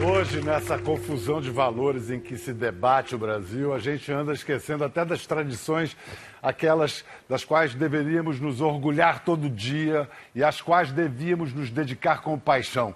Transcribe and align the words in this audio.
Hoje, 0.00 0.40
nessa 0.40 0.78
confusão 0.78 1.40
de 1.40 1.50
valores 1.50 2.08
em 2.08 2.20
que 2.20 2.38
se 2.38 2.52
debate 2.52 3.16
o 3.16 3.18
Brasil, 3.18 3.74
a 3.74 3.80
gente 3.80 4.12
anda 4.12 4.32
esquecendo 4.32 4.84
até 4.84 5.04
das 5.04 5.26
tradições, 5.26 5.96
aquelas 6.40 7.04
das 7.28 7.44
quais 7.44 7.74
deveríamos 7.74 8.38
nos 8.38 8.60
orgulhar 8.60 9.24
todo 9.24 9.50
dia 9.50 10.08
e 10.36 10.44
às 10.44 10.60
quais 10.60 10.92
devíamos 10.92 11.52
nos 11.52 11.70
dedicar 11.70 12.22
com 12.22 12.38
paixão. 12.38 12.94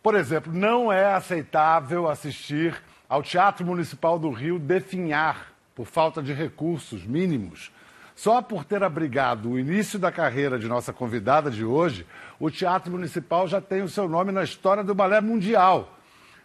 Por 0.00 0.14
exemplo, 0.14 0.52
não 0.52 0.92
é 0.92 1.14
aceitável 1.14 2.08
assistir 2.08 2.80
ao 3.08 3.24
Teatro 3.24 3.66
Municipal 3.66 4.16
do 4.16 4.30
Rio 4.30 4.56
definhar 4.56 5.52
por 5.74 5.84
falta 5.84 6.22
de 6.22 6.32
recursos 6.32 7.04
mínimos. 7.04 7.72
Só 8.14 8.40
por 8.40 8.64
ter 8.64 8.84
abrigado 8.84 9.50
o 9.50 9.58
início 9.58 9.98
da 9.98 10.12
carreira 10.12 10.60
de 10.60 10.68
nossa 10.68 10.92
convidada 10.92 11.50
de 11.50 11.64
hoje, 11.64 12.06
o 12.38 12.52
Teatro 12.52 12.92
Municipal 12.92 13.48
já 13.48 13.60
tem 13.60 13.82
o 13.82 13.88
seu 13.88 14.08
nome 14.08 14.30
na 14.30 14.44
história 14.44 14.84
do 14.84 14.94
balé 14.94 15.20
mundial. 15.20 15.95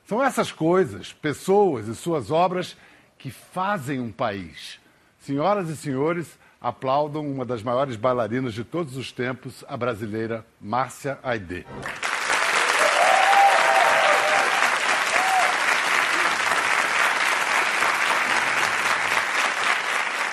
São 0.05 0.21
essas 0.23 0.51
coisas, 0.51 1.13
pessoas 1.13 1.87
e 1.87 1.95
suas 1.95 2.31
obras 2.31 2.75
que 3.17 3.31
fazem 3.31 3.99
um 3.99 4.11
país. 4.11 4.79
Senhoras 5.19 5.69
e 5.69 5.77
senhores, 5.77 6.37
aplaudam 6.59 7.25
uma 7.25 7.45
das 7.45 7.63
maiores 7.63 7.95
bailarinas 7.95 8.53
de 8.53 8.63
todos 8.63 8.97
os 8.97 9.11
tempos, 9.11 9.63
a 9.67 9.77
brasileira 9.77 10.45
Márcia 10.59 11.17
Aidê. 11.23 11.63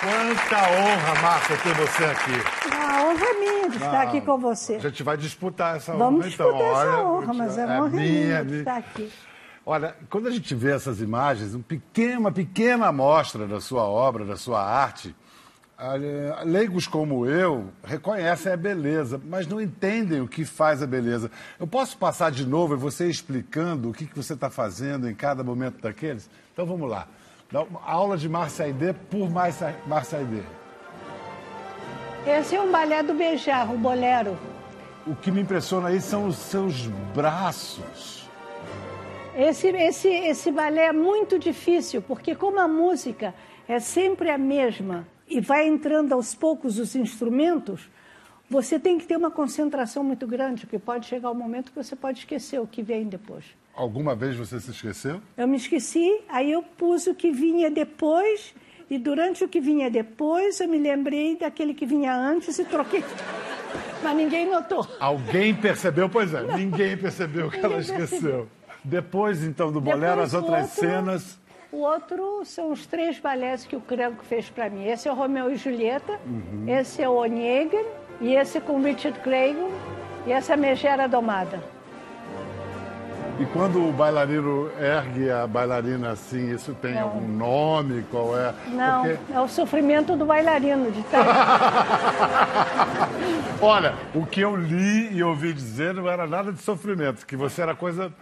Quanta 0.01 0.57
honra, 0.71 1.21
Márcia, 1.23 1.57
ter 1.59 1.74
você 1.74 2.05
aqui. 2.05 2.32
A 2.73 3.02
honra 3.02 3.24
é 3.27 3.35
minha 3.35 3.69
de 3.71 3.77
estar 3.77 4.02
aqui 4.02 4.21
com 4.21 4.38
você. 4.38 4.77
A 4.77 4.79
gente 4.80 5.02
vai 5.02 5.16
disputar 5.16 5.77
essa 5.77 5.93
Vamos 5.93 6.24
honra, 6.27 6.35
então. 6.35 6.46
disputar 6.52 6.71
essa 6.71 6.96
Olha, 6.96 7.05
honra, 7.09 7.35
mas 7.35 7.59
é 7.59 7.65
uma 7.66 7.74
honra 7.79 7.88
minha, 7.91 8.02
minha 8.02 8.45
de 8.45 8.48
minha. 8.51 8.59
estar 8.60 8.77
aqui. 8.77 9.12
Olha, 9.71 9.95
quando 10.09 10.29
a 10.29 10.31
gente 10.31 10.55
vê 10.55 10.73
essas 10.73 10.99
imagens, 10.99 11.55
um 11.55 11.61
pequeno- 11.61 12.21
uma 12.21 12.33
pequena 12.33 12.87
amostra 12.87 13.47
da 13.47 13.61
sua 13.61 13.83
obra, 13.83 14.25
da 14.25 14.35
sua 14.35 14.65
arte, 14.65 15.15
leigos 16.43 16.87
como 16.87 17.27
eu 17.27 17.69
reconhecem 17.85 18.51
a 18.51 18.57
beleza, 18.57 19.21
mas 19.27 19.47
não 19.47 19.60
entendem 19.60 20.23
o 20.23 20.27
que 20.27 20.47
faz 20.47 20.83
a 20.83 20.87
beleza. 20.87 21.30
Eu 21.60 21.66
posso 21.66 21.99
passar 21.99 22.30
de 22.30 22.47
novo 22.47 22.73
e 22.73 22.77
você 22.79 23.10
explicando 23.10 23.91
o 23.91 23.93
que, 23.93 24.07
que 24.07 24.16
você 24.16 24.33
está 24.33 24.49
fazendo 24.49 25.07
em 25.07 25.15
cada 25.15 25.45
momento 25.45 25.82
daqueles? 25.82 26.30
Então 26.51 26.65
vamos 26.65 26.88
lá. 26.88 27.07
Aula 27.85 28.16
de 28.16 28.27
Márcia 28.27 28.65
Aidê 28.65 28.95
por 28.95 29.29
Márcia 29.29 29.77
Aidê. 30.13 30.41
Esse 32.27 32.57
é 32.57 32.60
um 32.63 32.73
balé 32.73 33.03
do 33.03 33.13
Beijar, 33.13 33.71
o 33.71 33.77
bolero. 33.77 34.35
O 35.07 35.15
que 35.15 35.30
me 35.30 35.43
impressiona 35.43 35.88
aí 35.88 36.01
são 36.01 36.27
os 36.27 36.37
seus 36.37 36.87
braços. 37.15 38.18
Esse, 39.39 39.69
esse, 39.69 40.09
esse 40.09 40.51
balé 40.51 40.87
é 40.87 40.93
muito 40.93 41.39
difícil, 41.39 42.03
porque 42.03 42.35
como 42.35 42.59
a 42.59 42.67
música 42.67 43.33
é 43.69 43.79
sempre 43.79 44.31
a 44.31 44.37
mesma 44.37 45.07
e 45.29 45.41
vai 45.41 45.69
entrando 45.69 46.13
aos 46.13 46.35
poucos 46.35 46.77
os 46.77 46.97
instrumentos, 46.97 47.89
você 48.51 48.81
tem 48.81 48.99
que 48.99 49.07
ter 49.07 49.16
uma 49.16 49.31
concentração 49.31 50.03
muito 50.03 50.27
grande, 50.27 50.66
porque 50.66 50.81
pode 50.81 51.07
chegar 51.07 51.31
um 51.31 51.37
momento 51.37 51.71
que 51.71 51.77
você 51.77 51.95
pode 51.95 52.19
esquecer 52.19 52.61
o 52.61 52.66
que 52.66 52.83
vem 52.83 53.07
depois. 53.07 53.45
Alguma 53.77 54.16
vez 54.16 54.35
você 54.35 54.59
se 54.59 54.73
esqueceu? 54.73 55.21
Eu 55.37 55.47
me 55.47 55.57
esqueci, 55.57 56.21
aí 56.29 56.51
eu 56.51 56.61
pus 56.61 57.07
o 57.07 57.15
que 57.15 57.31
vinha 57.31 57.71
depois, 57.71 58.53
e 58.91 58.99
durante 58.99 59.45
o 59.45 59.49
que 59.49 59.61
vinha 59.61 59.89
depois, 59.89 60.59
eu 60.59 60.66
me 60.66 60.81
lembrei 60.81 61.37
daquele 61.37 61.75
que 61.75 61.87
vinha 61.87 62.13
antes 62.13 62.59
e 62.59 62.65
troquei. 62.65 63.05
Mas 64.03 64.16
ninguém 64.16 64.50
notou. 64.50 64.84
Alguém 64.99 65.55
percebeu? 65.55 66.09
Pois 66.09 66.34
é, 66.34 66.43
ninguém 66.56 66.97
percebeu 66.97 67.49
que 67.49 67.59
ela 67.59 67.78
Ninguém 67.78 67.97
percebeu. 67.97 68.49
Depois, 68.89 69.44
então, 69.44 69.71
do 69.71 69.81
bolero, 69.81 70.22
Depois, 70.22 70.28
as 70.28 70.34
outras 70.34 70.62
outro- 70.62 70.81
cenas. 70.81 71.39
O 71.71 71.81
outro 71.83 72.43
são 72.47 72.72
os 72.72 72.87
três 72.87 73.19
balés 73.21 73.67
que 73.67 73.77
o 73.77 73.81
Cranco 73.81 74.25
fez 74.25 74.49
para 74.49 74.71
mim. 74.71 74.87
Esse 74.87 75.06
é 75.09 75.12
o 75.12 75.15
Romeu 75.15 75.50
e 75.53 75.56
Julieta, 75.56 76.12
Uhum. 76.27 76.65
esse 76.67 77.03
é 77.03 77.09
o 77.09 77.16
Onegin, 77.16 77.84
e 78.22 78.34
esse 78.34 78.59
com 78.60 78.81
Richard 78.82 79.19
Craig, 79.21 79.56
e 80.27 80.32
essa 80.32 80.53
é 80.53 80.54
a 80.54 80.56
Megera 80.56 81.06
Domada. 81.06 81.60
E 83.38 83.44
quando 83.53 83.87
o 83.87 83.93
bailarino 83.93 84.69
ergue 84.81 85.31
a 85.31 85.47
bailarina 85.47 86.10
assim, 86.10 86.53
isso 86.53 86.75
tem 86.75 86.94
Não. 86.94 87.03
algum 87.03 87.28
nome? 87.28 88.03
Qual 88.10 88.37
é? 88.37 88.53
Não, 88.69 89.03
Porque, 89.04 89.19
é 89.32 89.41
o 89.41 89.47
sofrimento 89.47 90.16
do 90.16 90.25
bailarino 90.25 90.91
de 90.91 91.04
olha, 93.60 93.94
o 94.15 94.27
que 94.27 94.41
eu 94.41 94.56
li 94.56 95.12
e 95.15 95.22
ouvi 95.22 95.53
dizer 95.53 95.94
não 95.94 96.09
era 96.09 96.27
nada 96.27 96.53
de 96.53 96.60
sofrimento, 96.60 97.25
que 97.27 97.37
você 97.37 97.62
era 97.62 97.75
coisa 97.77 98.12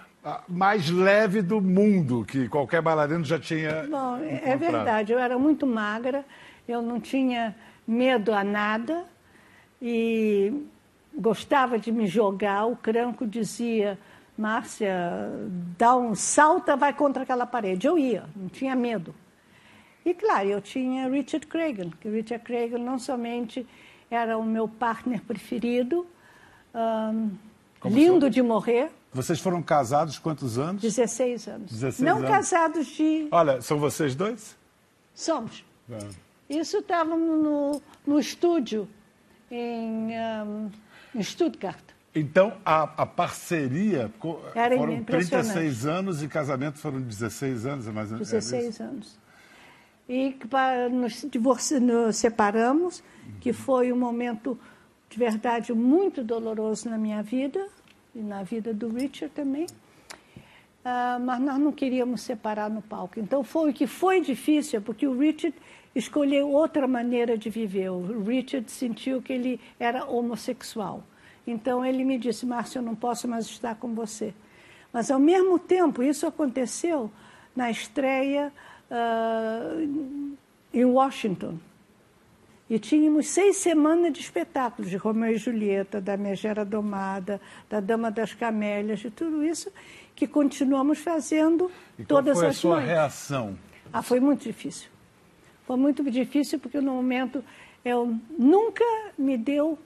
mais 0.48 0.91
leve 0.91 1.42
do 1.42 1.60
mundo, 1.60 2.25
que 2.26 2.48
qualquer 2.48 2.82
bailarino 2.82 3.25
já 3.25 3.38
tinha. 3.38 3.87
Bom, 3.88 4.16
é 4.19 4.34
encontrado. 4.37 4.59
verdade, 4.59 5.12
eu 5.12 5.19
era 5.19 5.38
muito 5.38 5.66
magra, 5.66 6.25
eu 6.66 6.82
não 6.82 7.00
tinha 7.00 7.54
medo 7.87 8.32
a 8.32 8.42
nada 8.42 9.04
e 9.81 10.53
gostava 11.14 11.78
de 11.78 11.92
me 11.92 12.06
jogar. 12.06 12.66
O 12.66 12.76
Cranco 12.76 13.26
dizia, 13.26 13.98
Márcia, 14.37 15.31
dá 15.78 15.97
um 15.97 16.14
salta, 16.14 16.76
vai 16.76 16.93
contra 16.93 17.22
aquela 17.22 17.47
parede. 17.47 17.87
Eu 17.87 17.98
ia, 17.98 18.25
não 18.34 18.48
tinha 18.48 18.75
medo. 18.75 19.14
E 20.04 20.12
claro, 20.14 20.48
eu 20.48 20.60
tinha 20.60 21.08
Richard 21.08 21.47
Cragen, 21.47 21.91
que 22.00 22.08
Richard 22.08 22.44
Cragen 22.44 22.78
não 22.78 22.98
somente 22.98 23.66
era 24.10 24.38
o 24.38 24.44
meu 24.44 24.69
partner 24.69 25.20
preferido, 25.22 26.06
Como 27.81 27.94
lindo 27.97 28.20
seu- 28.20 28.31
de 28.31 28.43
morrer, 28.43 28.91
Vocês 29.16 29.41
foram 29.41 29.62
casados 29.62 30.19
quantos 30.19 30.59
anos? 30.59 30.82
16 30.82 31.49
anos. 31.49 31.71
16 31.72 32.00
não 32.06 32.19
anos. 32.19 32.28
casados 32.31 32.87
de. 32.88 33.28
Olha, 33.31 33.62
são 33.62 33.78
vocês 33.78 34.15
dois? 34.15 34.54
Somos. 35.15 35.65
É. 35.91 35.99
Isso 36.50 36.77
estava 36.78 37.16
no, 37.16 37.81
no 38.06 38.21
estúdio 38.21 38.87
em, 39.50 40.15
ahm, 40.16 40.69
em 41.15 41.22
Stuttgart. 41.22 41.82
Então, 42.15 42.55
a, 42.65 42.82
a 42.82 43.06
parceria 43.06 44.10
Era 44.55 44.76
foram 44.76 44.93
impressionante. 44.93 45.53
36 45.53 45.87
anos 45.87 46.22
e 46.22 46.28
casamento 46.28 46.78
foram 46.78 47.00
16 47.00 47.66
anos, 47.66 47.88
é 47.88 47.93
mais 47.93 48.09
ou 48.10 48.15
menos. 48.19 48.32
é 48.32 48.37
16 48.37 48.69
isso? 48.69 48.82
anos. 48.82 49.19
E 50.09 50.32
que 50.32 50.47
pa- 50.47 50.88
nos, 50.91 51.26
divorci, 51.31 51.81
nos 51.81 52.16
separamos, 52.16 53.03
que 53.41 53.53
foi 53.53 53.93
um 53.93 53.99
momento 53.99 54.59
de 55.09 55.19
verdade 55.19 55.72
muito 55.72 56.22
doloroso 56.22 56.88
na 56.91 56.99
minha 56.99 57.22
vida 57.22 57.66
e 58.16 58.22
na 58.22 58.43
vida 58.43 58.72
do 58.72 58.88
Richard 58.88 59.32
também. 59.34 59.66
Ah, 60.82 61.19
mas 61.21 61.38
nós 61.41 61.59
não 61.59 61.71
queríamos 61.71 62.22
separar 62.22 62.71
no 62.71 62.81
palco. 62.81 63.21
Então 63.21 63.44
foi 63.44 63.71
o 63.71 63.75
que 63.75 63.87
foi 63.87 64.21
difícil, 64.21 64.81
porque 64.81 65.06
o 65.06 65.19
Richard 65.19 65.54
escolheu 65.94 66.50
outra 66.50 66.88
maneira 66.88 67.37
de 67.37 67.50
viver. 67.50 67.91
O 67.91 68.22
Richard 68.22 68.71
sentiu 68.71 69.21
que 69.21 69.32
ele 69.32 69.60
era 69.78 70.06
homossexual. 70.06 71.05
Então 71.47 71.84
ele 71.84 72.05
me 72.05 72.19
disse, 72.19 72.47
Márcio, 72.47 72.78
eu 72.78 72.82
não 72.82 72.94
posso 72.94 73.28
mais 73.28 73.44
estar 73.47 73.75
com 73.76 73.94
você. 73.94 74.32
Mas 74.93 75.10
ao 75.10 75.19
mesmo 75.19 75.59
tempo, 75.59 76.03
isso 76.03 76.26
aconteceu 76.26 77.10
na 77.55 77.71
estreia 77.71 78.50
ah, 78.91 79.76
em 80.72 80.84
Washington. 80.84 81.59
E 82.69 82.78
tínhamos 82.81 83.28
seis 83.28 83.59
semanas 83.59 84.12
de 84.12 84.21
espetáculos 84.21 84.91
de 84.91 84.97
Romeu 84.97 85.31
e 85.31 85.37
Julieta, 85.37 86.00
da 86.00 86.16
Megera 86.16 86.65
Domada, 86.65 87.41
da 87.71 87.78
Dama 87.78 88.10
das 88.10 88.34
Camélias, 88.34 88.99
de 89.00 89.10
tudo 89.10 89.44
isso 89.44 89.71
que 90.16 90.27
continuamos 90.27 90.99
fazendo 90.99 91.71
E 91.99 92.05
qual 92.05 92.06
todas 92.22 92.38
foi 92.38 92.47
a 92.47 92.50
as 92.50 92.56
sua 92.56 92.71
noites. 92.76 92.91
reação? 92.91 93.59
Ah, 93.93 94.03
foi 94.03 94.19
muito 94.19 94.43
difícil. 94.43 94.88
Foi 95.65 95.76
muito 95.76 96.03
difícil 96.10 96.59
porque 96.59 96.81
no 96.81 96.93
momento 96.93 97.44
eu 97.84 98.16
nunca 98.37 98.84
me 99.16 99.37
deu. 99.38 99.78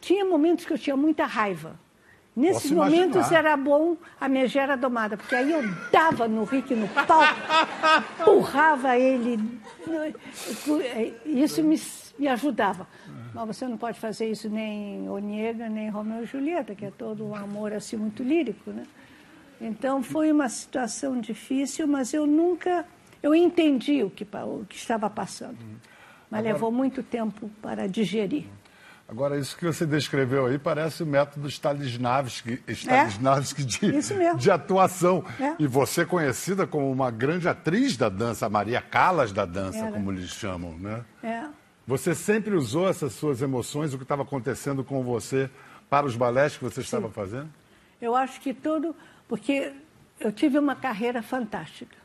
Tinha 0.00 0.24
momentos 0.24 0.64
que 0.64 0.72
eu 0.72 0.78
tinha 0.78 0.96
muita 0.96 1.24
raiva. 1.26 1.78
Nesses 2.36 2.72
Posso 2.72 2.74
momentos 2.74 3.16
imaginar. 3.16 3.38
era 3.38 3.56
bom 3.56 3.96
a 4.20 4.28
megera 4.28 4.76
domada, 4.76 5.16
porque 5.16 5.36
aí 5.36 5.52
eu 5.52 5.62
dava 5.92 6.26
no 6.26 6.42
Rick 6.42 6.74
no 6.74 6.88
palco, 6.88 7.32
empurrava 8.20 8.98
ele. 8.98 9.38
Isso 11.24 11.62
me, 11.62 11.80
me 12.18 12.26
ajudava. 12.26 12.88
Mas 13.32 13.46
você 13.46 13.68
não 13.68 13.76
pode 13.76 14.00
fazer 14.00 14.28
isso 14.30 14.48
nem 14.48 15.08
Onega, 15.08 15.68
nem 15.68 15.88
Romeu 15.90 16.24
e 16.24 16.26
Julieta, 16.26 16.74
que 16.74 16.84
é 16.84 16.90
todo 16.90 17.24
um 17.24 17.34
amor 17.36 17.72
assim 17.72 17.96
muito 17.96 18.22
lírico, 18.22 18.70
né? 18.70 18.84
Então 19.60 20.02
foi 20.02 20.30
uma 20.32 20.48
situação 20.48 21.20
difícil, 21.20 21.86
mas 21.86 22.12
eu 22.12 22.26
nunca, 22.26 22.84
eu 23.22 23.34
entendi 23.34 24.02
o 24.02 24.10
que, 24.10 24.24
o 24.24 24.64
que 24.68 24.76
estava 24.76 25.08
passando. 25.08 25.58
Mas 26.28 26.42
levou 26.42 26.72
muito 26.72 27.02
tempo 27.02 27.48
para 27.62 27.86
digerir. 27.86 28.44
Agora, 29.06 29.38
isso 29.38 29.56
que 29.56 29.66
você 29.66 29.84
descreveu 29.84 30.46
aí 30.46 30.58
parece 30.58 31.02
o 31.02 31.06
método 31.06 31.46
Stanislavski, 31.46 32.62
Stanislavski 32.66 33.64
de, 33.64 33.86
É? 33.86 33.90
Mesmo. 33.90 34.38
de 34.38 34.50
atuação. 34.50 35.24
É. 35.38 35.54
E 35.58 35.66
você 35.66 36.02
é 36.02 36.04
conhecida 36.06 36.66
como 36.66 36.90
uma 36.90 37.10
grande 37.10 37.46
atriz 37.46 37.96
da 37.96 38.08
dança, 38.08 38.48
Maria 38.48 38.80
Callas 38.80 39.30
da 39.30 39.44
dança, 39.44 39.78
Era. 39.78 39.92
como 39.92 40.10
eles 40.10 40.30
chamam, 40.30 40.78
né? 40.78 41.04
É. 41.22 41.44
Você 41.86 42.14
sempre 42.14 42.54
usou 42.54 42.88
essas 42.88 43.12
suas 43.12 43.42
emoções, 43.42 43.92
o 43.92 43.98
que 43.98 44.04
estava 44.04 44.22
acontecendo 44.22 44.82
com 44.82 45.02
você, 45.02 45.50
para 45.90 46.06
os 46.06 46.16
balés 46.16 46.56
que 46.56 46.64
você 46.64 46.80
estava 46.80 47.10
fazendo? 47.10 47.50
Eu 48.00 48.16
acho 48.16 48.40
que 48.40 48.54
todo 48.54 48.96
porque 49.28 49.72
eu 50.18 50.32
tive 50.32 50.58
uma 50.58 50.74
carreira 50.74 51.22
fantástica. 51.22 51.96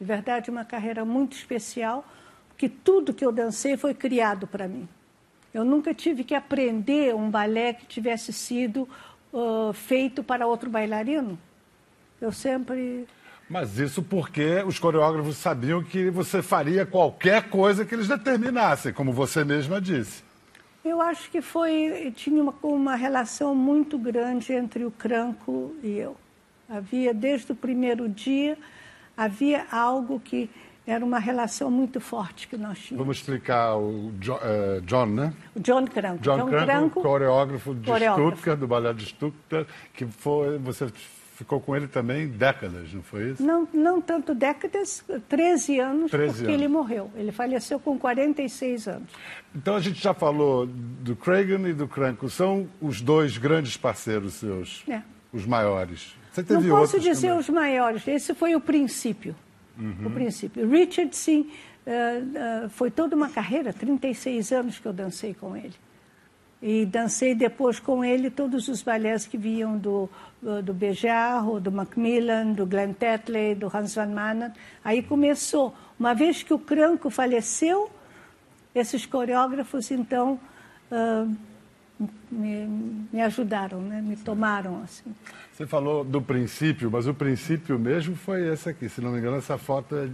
De 0.00 0.04
verdade, 0.04 0.50
uma 0.50 0.64
carreira 0.64 1.04
muito 1.04 1.36
especial, 1.36 2.04
porque 2.48 2.68
tudo 2.68 3.14
que 3.14 3.24
eu 3.24 3.30
dancei 3.30 3.76
foi 3.76 3.94
criado 3.94 4.46
para 4.46 4.66
mim. 4.66 4.88
Eu 5.52 5.64
nunca 5.64 5.92
tive 5.92 6.24
que 6.24 6.34
aprender 6.34 7.14
um 7.14 7.30
balé 7.30 7.74
que 7.74 7.86
tivesse 7.86 8.32
sido 8.32 8.88
uh, 9.32 9.72
feito 9.72 10.22
para 10.22 10.46
outro 10.46 10.70
bailarino. 10.70 11.38
Eu 12.20 12.32
sempre. 12.32 13.06
Mas 13.48 13.78
isso 13.78 14.02
porque 14.02 14.62
os 14.66 14.78
coreógrafos 14.78 15.36
sabiam 15.36 15.82
que 15.82 16.08
você 16.08 16.40
faria 16.42 16.86
qualquer 16.86 17.50
coisa 17.50 17.84
que 17.84 17.94
eles 17.94 18.08
determinassem, 18.08 18.92
como 18.92 19.12
você 19.12 19.44
mesma 19.44 19.80
disse. 19.80 20.22
Eu 20.84 21.00
acho 21.00 21.30
que 21.30 21.40
foi 21.40 22.12
tinha 22.16 22.42
uma, 22.42 22.54
uma 22.62 22.96
relação 22.96 23.54
muito 23.54 23.98
grande 23.98 24.52
entre 24.52 24.84
o 24.84 24.90
Cranco 24.90 25.74
e 25.82 25.98
eu. 25.98 26.16
Havia 26.68 27.12
desde 27.12 27.52
o 27.52 27.54
primeiro 27.54 28.08
dia 28.08 28.56
havia 29.16 29.66
algo 29.70 30.20
que 30.20 30.50
era 30.86 31.04
uma 31.04 31.18
relação 31.18 31.70
muito 31.70 32.00
forte 32.00 32.48
que 32.48 32.56
nós 32.56 32.78
tínhamos. 32.78 33.04
Vamos 33.04 33.16
explicar 33.18 33.76
o 33.76 34.12
John, 34.18 34.36
uh, 34.36 34.80
John 34.82 35.06
né? 35.06 35.32
O 35.54 35.60
John 35.60 35.86
Cranco. 35.86 36.22
John, 36.22 36.38
John 36.38 36.48
Cranco, 36.48 36.66
Cranco, 36.66 37.02
coreógrafo 37.02 37.74
de 37.74 37.86
coreógrafo. 37.86 38.30
Stuttgart, 38.30 38.58
do 38.58 38.66
Ballet 38.66 38.94
de 38.94 39.06
Stuttgart, 39.06 39.66
que 39.94 40.06
foi 40.06 40.58
você 40.58 40.88
ficou 41.42 41.60
com 41.60 41.74
ele 41.74 41.88
também 41.88 42.28
décadas, 42.28 42.92
não 42.92 43.02
foi 43.02 43.30
isso? 43.30 43.42
Não, 43.42 43.66
não 43.72 44.00
tanto 44.00 44.34
décadas, 44.34 45.04
13 45.28 45.80
anos, 45.80 46.10
13 46.10 46.34
porque 46.34 46.44
anos. 46.44 46.54
ele 46.54 46.68
morreu. 46.68 47.10
Ele 47.16 47.32
faleceu 47.32 47.80
com 47.80 47.98
46 47.98 48.88
anos. 48.88 49.08
Então 49.54 49.76
a 49.76 49.80
gente 49.80 50.00
já 50.00 50.14
falou 50.14 50.66
do 50.66 51.16
Cragen 51.16 51.66
e 51.66 51.72
do 51.72 51.88
Cranco. 51.88 52.28
São 52.28 52.68
os 52.80 53.00
dois 53.00 53.38
grandes 53.38 53.76
parceiros 53.76 54.34
seus, 54.34 54.84
é. 54.88 55.02
os 55.32 55.44
maiores. 55.46 56.14
Você 56.32 56.42
teve 56.42 56.68
não 56.68 56.78
posso 56.78 56.98
dizer 56.98 57.28
também. 57.28 57.40
os 57.40 57.48
maiores. 57.48 58.06
Esse 58.08 58.34
foi 58.34 58.54
o 58.54 58.60
princípio. 58.60 59.34
Uhum. 59.82 60.06
O 60.06 60.10
princípio. 60.10 60.68
Richard, 60.68 61.14
sim, 61.16 61.50
uh, 61.86 62.66
uh, 62.66 62.68
foi 62.70 62.90
toda 62.90 63.16
uma 63.16 63.28
carreira, 63.28 63.72
36 63.72 64.52
anos 64.52 64.78
que 64.78 64.86
eu 64.86 64.92
dancei 64.92 65.34
com 65.34 65.56
ele. 65.56 65.74
E 66.62 66.86
dancei 66.86 67.34
depois 67.34 67.80
com 67.80 68.04
ele 68.04 68.30
todos 68.30 68.68
os 68.68 68.82
balés 68.82 69.26
que 69.26 69.36
vinham 69.36 69.76
do, 69.76 70.08
do 70.62 70.72
Bejarro, 70.72 71.58
do 71.58 71.72
Macmillan, 71.72 72.52
do 72.52 72.64
Glenn 72.64 72.92
Tetley, 72.92 73.56
do 73.56 73.66
Hans 73.66 73.96
van 73.96 74.06
Manen. 74.06 74.52
Aí 74.84 75.02
começou. 75.02 75.74
Uma 75.98 76.14
vez 76.14 76.44
que 76.44 76.54
o 76.54 76.60
Cranco 76.60 77.10
faleceu, 77.10 77.90
esses 78.72 79.04
coreógrafos, 79.04 79.90
então, 79.90 80.38
uh, 80.90 81.36
me, 82.30 82.66
me, 83.12 83.22
ajudaram, 83.22 83.80
né? 83.80 84.00
me 84.00 84.16
tomaram. 84.16 84.82
Assim. 84.82 85.14
Você 85.52 85.66
falou 85.66 86.04
do 86.04 86.20
princípio, 86.20 86.90
mas 86.90 87.06
o 87.06 87.14
princípio 87.14 87.78
mesmo 87.78 88.16
foi 88.16 88.48
esse 88.48 88.68
aqui. 88.68 88.88
Se 88.88 89.00
não 89.00 89.12
me 89.12 89.18
engano, 89.18 89.36
essa 89.36 89.58
foto 89.58 89.96
é, 89.96 90.08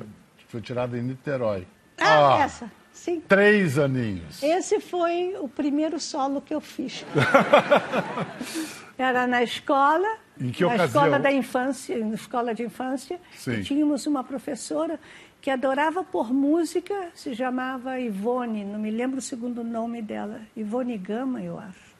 foi 0.49 0.61
tirada 0.61 0.99
em 0.99 1.03
Niterói. 1.03 1.67
Ah, 1.99 2.37
ah 2.37 2.43
essa. 2.43 2.71
Sim. 2.93 3.21
Três 3.21 3.79
aninhos. 3.79 4.43
Esse 4.43 4.81
foi 4.81 5.37
o 5.39 5.49
primeiro 5.49 6.01
solo 6.01 6.41
que 6.41 6.53
eu 6.53 6.61
fiz. 6.61 7.05
Era 8.99 9.29
na 9.29 9.41
escola, 9.45 10.09
em 10.41 10.51
que 10.51 10.65
na 10.65 10.75
ocasião? 10.75 11.03
escola 11.05 11.19
da 11.21 11.31
infância, 11.31 12.05
na 12.05 12.15
escola 12.15 12.53
de 12.53 12.65
infância. 12.65 13.21
Sim. 13.37 13.63
tínhamos 13.63 14.05
uma 14.07 14.25
professora 14.25 14.99
que 15.41 15.51
adorava 15.51 16.03
por 16.03 16.33
música, 16.33 17.11
se 17.15 17.35
chamava 17.35 18.01
Ivone, 18.01 18.65
não 18.65 18.79
me 18.79 18.91
lembro 18.91 19.19
o 19.19 19.23
segundo 19.23 19.63
nome 19.63 20.03
dela, 20.03 20.41
Ivone 20.57 20.99
Gama, 20.99 21.43
eu 21.43 21.59
acho. 21.59 21.97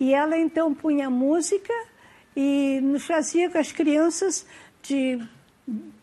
E 0.00 0.12
ela 0.12 0.38
então 0.38 0.74
punha 0.74 1.08
música 1.08 1.72
e 2.34 2.80
nos 2.82 3.06
fazia 3.06 3.50
com 3.50 3.58
as 3.58 3.72
crianças 3.72 4.46
de 4.82 5.20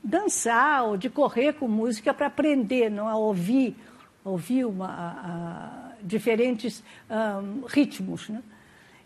dançar 0.04 0.86
ou 0.86 0.98
de 0.98 1.10
correr 1.10 1.54
com 1.54 1.68
música 1.68 2.14
para 2.14 2.28
aprender, 2.28 2.90
não 2.90 3.08
a 3.08 3.16
ouvir 3.16 3.76
ouvir 4.24 4.66
uma, 4.66 4.88
a, 4.88 5.10
a, 5.10 5.92
diferentes 6.02 6.84
um, 7.10 7.66
ritmos. 7.66 8.30
Né? 8.30 8.42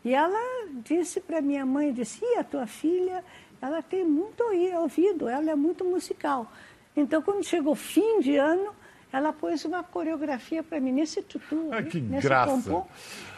E 0.06 0.14
ela 0.14 0.40
disse 0.84 1.20
para 1.20 1.42
minha 1.42 1.66
mãe, 1.66 1.92
disse, 1.92 2.24
a 2.38 2.44
tua 2.44 2.68
filha, 2.68 3.24
ela 3.62 3.82
tem 3.82 4.06
muito 4.06 4.44
ouvido, 4.80 5.28
ela 5.28 5.52
é 5.52 5.56
muito 5.56 5.84
musical. 5.84 6.52
Então, 6.98 7.22
quando 7.22 7.44
chegou 7.46 7.76
fim 7.76 8.20
de 8.20 8.36
ano, 8.36 8.74
ela 9.14 9.32
pôs 9.32 9.64
uma 9.64 9.84
coreografia 9.84 10.64
para 10.64 10.80
mim 10.80 10.92
nesse 10.92 11.22
tutu, 11.22 11.70
ah, 11.72 11.84
que 11.84 12.02
nesse 12.02 12.28
graça. 12.28 12.52
Pompom. 12.52 12.88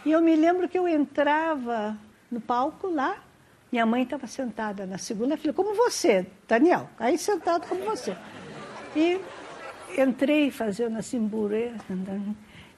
E 0.06 0.12
eu 0.12 0.22
me 0.22 0.34
lembro 0.34 0.70
que 0.70 0.80
eu 0.80 0.88
entrava 0.88 1.98
no 2.32 2.40
palco 2.40 2.88
lá, 2.88 3.18
minha 3.70 3.86
mãe 3.86 4.04
estava 4.04 4.26
sentada 4.28 4.86
na 4.86 4.98
segunda 4.98 5.36
fila, 5.36 5.54
como 5.54 5.76
você, 5.76 6.26
Daniel, 6.48 6.90
aí 6.98 7.18
sentado 7.18 7.68
como 7.68 7.84
você. 7.84 8.16
E 8.96 9.20
entrei 9.98 10.50
fazendo 10.50 10.98
assim, 10.98 11.20
burê, 11.20 11.74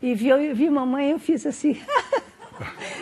e 0.01 0.15
vi, 0.15 0.53
vi 0.53 0.69
mamãe, 0.69 1.11
eu 1.11 1.19
fiz 1.19 1.45
assim. 1.45 1.79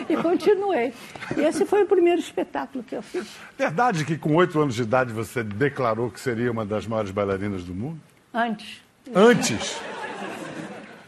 e 0.08 0.16
continuei. 0.16 0.92
E 1.36 1.40
esse 1.40 1.64
foi 1.64 1.82
o 1.82 1.86
primeiro 1.86 2.20
espetáculo 2.20 2.82
que 2.84 2.94
eu 2.94 3.02
fiz. 3.02 3.26
Verdade 3.56 4.04
que 4.04 4.16
com 4.16 4.34
oito 4.36 4.60
anos 4.60 4.74
de 4.74 4.82
idade 4.82 5.12
você 5.12 5.42
declarou 5.42 6.10
que 6.10 6.20
seria 6.20 6.50
uma 6.50 6.64
das 6.64 6.86
maiores 6.86 7.10
bailarinas 7.10 7.64
do 7.64 7.74
mundo? 7.74 8.00
Antes. 8.32 8.82
Antes? 9.14 9.80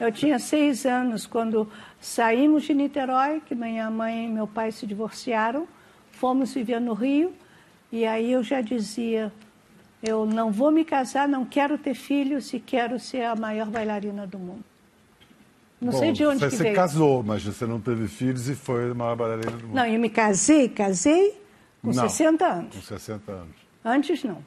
Eu 0.00 0.10
tinha 0.10 0.38
seis 0.38 0.84
anos 0.84 1.26
quando 1.26 1.70
saímos 2.00 2.64
de 2.64 2.75
Niterói, 2.75 3.40
que 3.46 3.54
minha 3.54 3.88
mãe 3.88 4.26
e 4.26 4.28
meu 4.28 4.49
pai 4.49 4.72
se 4.72 4.84
divorciaram, 4.84 5.69
fomos 6.10 6.52
viver 6.52 6.81
no 6.81 6.93
Rio, 6.93 7.32
e 7.93 8.04
aí 8.04 8.32
eu 8.32 8.43
já 8.43 8.60
dizia, 8.60 9.32
eu 10.02 10.26
não 10.26 10.50
vou 10.50 10.72
me 10.72 10.84
casar, 10.84 11.28
não 11.28 11.44
quero 11.44 11.78
ter 11.78 11.94
filhos 11.94 12.52
e 12.52 12.58
quero 12.58 12.99
ser 12.99 13.22
a 13.22 13.37
maior 13.37 13.70
bailarina 13.70 14.26
do 14.26 14.38
mundo. 14.38 14.64
Não 15.82 15.93
Bom, 15.93 15.99
sei 15.99 16.12
de 16.12 16.25
onde 16.25 16.38
você 16.38 16.56
que 16.56 16.62
veio. 16.62 16.76
casou, 16.76 17.25
mas 17.25 17.43
você 17.43 17.67
não 17.67 17.81
teve 17.81 18.06
filhos 18.06 18.49
e 18.49 18.55
foi 18.55 18.93
a 18.93 18.94
maior 18.94 19.17
bailarina 19.17 19.50
do 19.50 19.67
mundo. 19.67 19.75
Não, 19.75 19.84
eu 19.84 19.99
me 19.99 20.08
casei, 20.08 20.69
casei 20.69 21.37
com 21.82 21.88
não, 21.88 22.08
60 22.08 22.46
anos. 22.46 22.76
Com 22.76 22.82
60 22.82 23.32
anos. 23.32 23.55
Antes 23.84 24.23
não. 24.23 24.38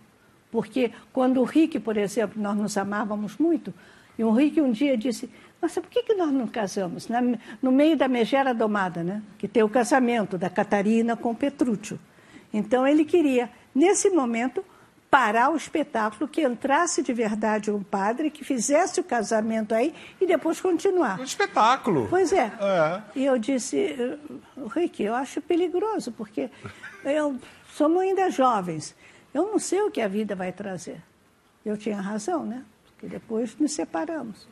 Porque 0.50 0.92
quando 1.12 1.42
o 1.42 1.44
Rick, 1.44 1.78
por 1.82 1.98
exemplo, 1.98 2.42
nós 2.42 2.56
nos 2.56 2.78
amávamos 2.78 3.38
muito, 3.38 3.74
e 4.18 4.24
o 4.24 4.32
Rick 4.32 4.62
um 4.62 4.72
dia 4.72 4.98
disse, 4.98 5.30
nossa, 5.62 5.82
por 5.82 5.90
que, 5.90 6.04
que 6.04 6.14
nós 6.14 6.32
não 6.32 6.48
casamos? 6.48 7.10
Na, 7.10 7.22
no 7.62 7.70
meio 7.70 7.98
da 7.98 8.08
megera 8.08 8.54
domada, 8.54 9.04
né? 9.04 9.22
Que 9.38 9.46
tem 9.46 9.62
o 9.62 9.68
casamento 9.68 10.38
da 10.38 10.50
Catarina 10.50 11.18
com 11.18 11.36
Petrúcio. 11.36 12.00
Então 12.54 12.88
ele 12.88 13.04
queria, 13.04 13.50
nesse 13.74 14.10
momento, 14.10 14.64
parar 15.16 15.50
o 15.50 15.56
espetáculo, 15.56 16.28
que 16.28 16.42
entrasse 16.42 17.02
de 17.02 17.14
verdade 17.14 17.72
um 17.72 17.82
padre, 17.82 18.30
que 18.30 18.44
fizesse 18.44 19.00
o 19.00 19.04
casamento 19.04 19.74
aí 19.74 19.96
e 20.20 20.28
depois 20.28 20.60
continuar. 20.60 21.18
Um 21.18 21.24
espetáculo. 21.24 22.08
Pois 22.10 22.34
é. 22.34 22.52
é. 22.60 23.02
E 23.16 23.24
eu 23.24 23.38
disse, 23.40 23.96
Rick, 24.76 25.02
eu 25.02 25.16
acho 25.16 25.40
perigoso, 25.40 26.12
porque 26.12 26.50
eu, 27.06 27.40
somos 27.74 28.02
ainda 28.02 28.30
jovens. 28.30 28.94
Eu 29.34 29.44
não 29.44 29.58
sei 29.58 29.84
o 29.84 29.90
que 29.90 30.02
a 30.02 30.08
vida 30.10 30.36
vai 30.36 30.52
trazer. 30.52 31.02
Eu 31.66 31.78
tinha 31.78 32.02
razão, 32.02 32.46
né? 32.46 32.66
Porque 32.88 33.08
depois 33.08 33.56
nos 33.58 33.72
separamos. 33.72 34.46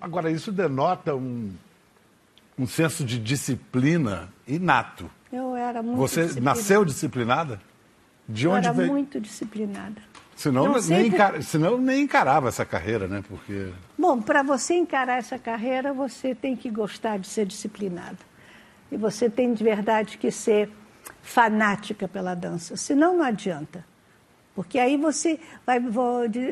Agora, 0.00 0.30
isso 0.30 0.50
denota 0.50 1.14
um, 1.14 1.52
um 2.58 2.66
senso 2.66 3.04
de 3.04 3.18
disciplina 3.18 4.32
inato. 4.46 5.10
Eu 5.30 5.54
era 5.54 5.82
muito 5.82 5.98
Você 5.98 6.40
nasceu 6.40 6.82
disciplinada? 6.82 7.60
De 8.28 8.46
onde 8.46 8.66
eu 8.66 8.70
era 8.70 8.72
veio? 8.72 8.92
muito 8.92 9.20
disciplinada. 9.20 10.02
Senão 10.36 10.80
nem, 10.80 11.10
por... 11.10 11.42
senão 11.42 11.78
nem 11.78 12.02
encarava 12.02 12.48
essa 12.48 12.64
carreira, 12.64 13.08
né? 13.08 13.24
Porque... 13.26 13.72
Bom, 13.98 14.20
para 14.20 14.42
você 14.42 14.74
encarar 14.74 15.18
essa 15.18 15.38
carreira, 15.38 15.92
você 15.92 16.34
tem 16.34 16.54
que 16.54 16.70
gostar 16.70 17.18
de 17.18 17.26
ser 17.26 17.46
disciplinada. 17.46 18.18
E 18.92 18.96
você 18.96 19.28
tem 19.28 19.52
de 19.52 19.64
verdade 19.64 20.16
que 20.16 20.30
ser 20.30 20.70
fanática 21.22 22.06
pela 22.06 22.34
dança. 22.34 22.76
Senão 22.76 23.16
não 23.16 23.24
adianta. 23.24 23.84
Porque 24.54 24.78
aí 24.78 24.96
você 24.96 25.38
vai. 25.66 25.80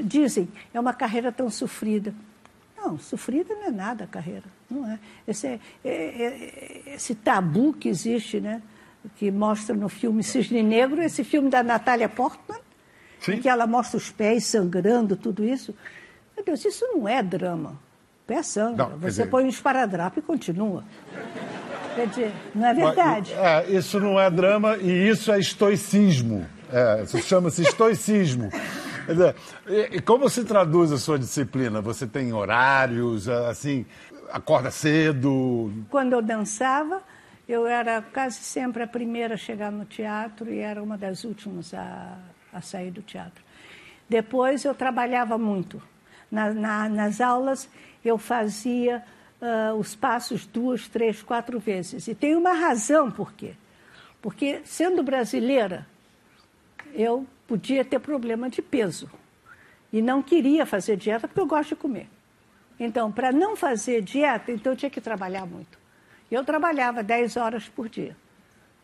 Dizem, 0.04 0.48
é 0.72 0.78
uma 0.78 0.92
carreira 0.92 1.32
tão 1.32 1.50
sofrida. 1.50 2.14
Não, 2.76 2.98
sofrida 2.98 3.54
não 3.54 3.64
é 3.64 3.70
nada 3.70 4.04
a 4.04 4.06
carreira. 4.06 4.44
Não 4.70 4.88
é. 4.88 4.98
Esse, 5.26 5.46
é, 5.46 5.60
é, 5.84 5.92
é, 6.86 6.94
esse 6.94 7.14
tabu 7.14 7.72
que 7.72 7.88
existe, 7.88 8.40
né? 8.40 8.62
Que 9.16 9.30
mostra 9.30 9.74
no 9.74 9.88
filme 9.88 10.22
Cisne 10.22 10.62
Negro, 10.62 11.02
esse 11.02 11.22
filme 11.22 11.48
da 11.48 11.62
Natália 11.62 12.08
Portman, 12.08 12.58
Sim. 13.20 13.34
em 13.34 13.40
que 13.40 13.48
ela 13.48 13.66
mostra 13.66 13.96
os 13.96 14.10
pés 14.10 14.44
sangrando, 14.46 15.16
tudo 15.16 15.44
isso. 15.44 15.74
Meu 16.34 16.44
Deus, 16.44 16.64
isso 16.64 16.84
não 16.92 17.08
é 17.08 17.22
drama. 17.22 17.70
O 17.70 18.26
pé 18.26 18.42
sangra. 18.42 18.88
Não, 18.88 18.98
Você 18.98 19.06
dizer... 19.06 19.30
põe 19.30 19.44
um 19.44 19.48
esparadrapo 19.48 20.18
e 20.18 20.22
continua. 20.22 20.84
Quer 21.94 22.08
dizer, 22.08 22.32
não 22.54 22.66
é 22.66 22.74
verdade. 22.74 23.32
É, 23.32 23.70
isso 23.70 23.98
não 23.98 24.20
é 24.20 24.30
drama 24.30 24.76
e 24.76 25.08
isso 25.08 25.32
é 25.32 25.38
estoicismo. 25.38 26.46
É, 26.70 27.02
isso 27.04 27.18
chama-se 27.18 27.62
estoicismo. 27.62 28.50
E, 29.92 30.00
como 30.00 30.28
se 30.28 30.44
traduz 30.44 30.90
a 30.90 30.98
sua 30.98 31.18
disciplina? 31.18 31.80
Você 31.80 32.06
tem 32.06 32.32
horários, 32.32 33.28
assim, 33.28 33.86
acorda 34.32 34.70
cedo? 34.70 35.72
Quando 35.88 36.12
eu 36.12 36.20
dançava, 36.20 37.00
Eu 37.48 37.66
era 37.66 38.02
quase 38.02 38.38
sempre 38.38 38.82
a 38.82 38.86
primeira 38.86 39.34
a 39.34 39.36
chegar 39.36 39.70
no 39.70 39.84
teatro 39.84 40.52
e 40.52 40.58
era 40.58 40.82
uma 40.82 40.98
das 40.98 41.22
últimas 41.22 41.72
a, 41.72 42.18
a 42.52 42.60
sair 42.60 42.90
do 42.90 43.02
teatro. 43.02 43.44
Depois 44.08 44.64
eu 44.64 44.74
trabalhava 44.74 45.38
muito. 45.38 45.80
Na, 46.30 46.52
na, 46.52 46.88
nas 46.88 47.20
aulas 47.20 47.68
eu 48.04 48.18
fazia 48.18 49.04
uh, 49.40 49.74
os 49.74 49.94
passos 49.94 50.44
duas, 50.46 50.88
três, 50.88 51.22
quatro 51.22 51.58
vezes. 51.58 52.08
E 52.08 52.14
tem 52.14 52.34
uma 52.34 52.52
razão 52.52 53.10
por 53.10 53.32
quê. 53.32 53.54
Porque, 54.20 54.60
sendo 54.64 55.02
brasileira, 55.02 55.86
eu 56.94 57.26
podia 57.46 57.84
ter 57.84 58.00
problema 58.00 58.50
de 58.50 58.60
peso. 58.60 59.08
E 59.92 60.02
não 60.02 60.20
queria 60.20 60.66
fazer 60.66 60.96
dieta 60.96 61.28
porque 61.28 61.40
eu 61.40 61.46
gosto 61.46 61.70
de 61.70 61.76
comer. 61.76 62.08
Então, 62.78 63.10
para 63.10 63.30
não 63.30 63.56
fazer 63.56 64.02
dieta, 64.02 64.50
então 64.50 64.72
eu 64.72 64.76
tinha 64.76 64.90
que 64.90 65.00
trabalhar 65.00 65.46
muito. 65.46 65.85
Eu 66.30 66.44
trabalhava 66.44 67.02
10 67.02 67.36
horas 67.36 67.68
por 67.68 67.88
dia. 67.88 68.16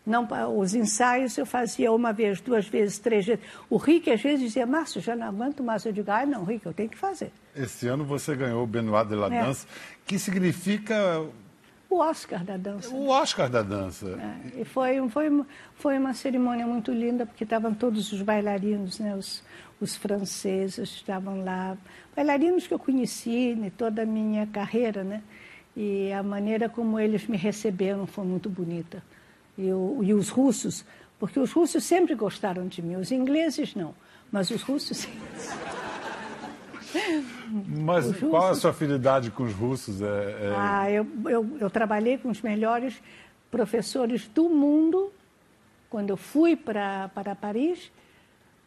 Não, 0.04 0.26
os 0.58 0.74
ensaios 0.74 1.38
eu 1.38 1.46
fazia 1.46 1.92
uma 1.92 2.12
vez, 2.12 2.40
duas 2.40 2.66
vezes, 2.66 2.98
três 2.98 3.24
vezes. 3.24 3.44
O 3.70 3.76
Rick 3.76 4.10
às 4.10 4.20
vezes 4.20 4.40
dizia, 4.40 4.66
Márcio, 4.66 5.00
já 5.00 5.14
não 5.14 5.28
aguento 5.28 5.62
mais. 5.62 5.84
Eu 5.84 5.92
digo, 5.92 6.10
ah, 6.10 6.26
não, 6.26 6.44
Rick, 6.44 6.66
eu 6.66 6.72
tenho 6.72 6.88
que 6.88 6.98
fazer. 6.98 7.30
Esse 7.54 7.86
ano 7.86 8.04
você 8.04 8.34
ganhou 8.34 8.64
o 8.64 8.66
Benoit 8.66 9.08
de 9.08 9.14
la 9.14 9.32
é. 9.32 9.44
Danse, 9.44 9.66
que 10.04 10.18
significa... 10.18 11.24
O 11.88 11.98
Oscar 11.98 12.42
da 12.42 12.56
dança. 12.56 12.88
O 12.88 13.08
Oscar 13.08 13.50
da 13.50 13.62
dança. 13.62 14.18
É, 14.18 14.62
e 14.62 14.64
foi, 14.64 15.08
foi, 15.10 15.44
foi 15.76 15.98
uma 15.98 16.14
cerimônia 16.14 16.66
muito 16.66 16.90
linda, 16.90 17.26
porque 17.26 17.44
estavam 17.44 17.74
todos 17.74 18.12
os 18.12 18.22
bailarinos, 18.22 18.98
né, 18.98 19.14
os, 19.14 19.44
os 19.78 19.94
franceses 19.94 20.88
estavam 20.88 21.44
lá. 21.44 21.76
Bailarinos 22.16 22.66
que 22.66 22.72
eu 22.74 22.78
conheci 22.78 23.50
em 23.50 23.70
toda 23.70 24.02
a 24.02 24.06
minha 24.06 24.46
carreira, 24.46 25.04
né? 25.04 25.22
E 25.76 26.12
a 26.12 26.22
maneira 26.22 26.68
como 26.68 27.00
eles 27.00 27.26
me 27.26 27.36
receberam 27.36 28.06
foi 28.06 28.24
muito 28.24 28.48
bonita 28.50 29.02
e, 29.56 29.72
o, 29.72 30.00
e 30.02 30.12
os 30.14 30.28
russos, 30.28 30.84
porque 31.18 31.38
os 31.38 31.52
russos 31.52 31.84
sempre 31.84 32.14
gostaram 32.14 32.66
de 32.66 32.82
mim, 32.82 32.96
os 32.96 33.10
ingleses 33.10 33.74
não, 33.74 33.94
mas 34.30 34.50
os 34.50 34.62
russos 34.62 34.96
sim. 34.96 35.12
Mas 37.66 38.06
russos... 38.06 38.28
qual 38.28 38.48
a 38.50 38.54
sua 38.54 38.70
afinidade 38.70 39.30
com 39.30 39.44
os 39.44 39.52
russos? 39.54 40.02
É, 40.02 40.04
é... 40.06 40.54
Ah, 40.56 40.90
eu, 40.90 41.06
eu, 41.26 41.56
eu, 41.60 41.70
trabalhei 41.70 42.18
com 42.18 42.28
os 42.28 42.42
melhores 42.42 43.02
professores 43.50 44.26
do 44.28 44.48
mundo 44.48 45.10
quando 45.88 46.10
eu 46.10 46.16
fui 46.16 46.56
para, 46.56 47.08
para 47.14 47.34
Paris. 47.34 47.90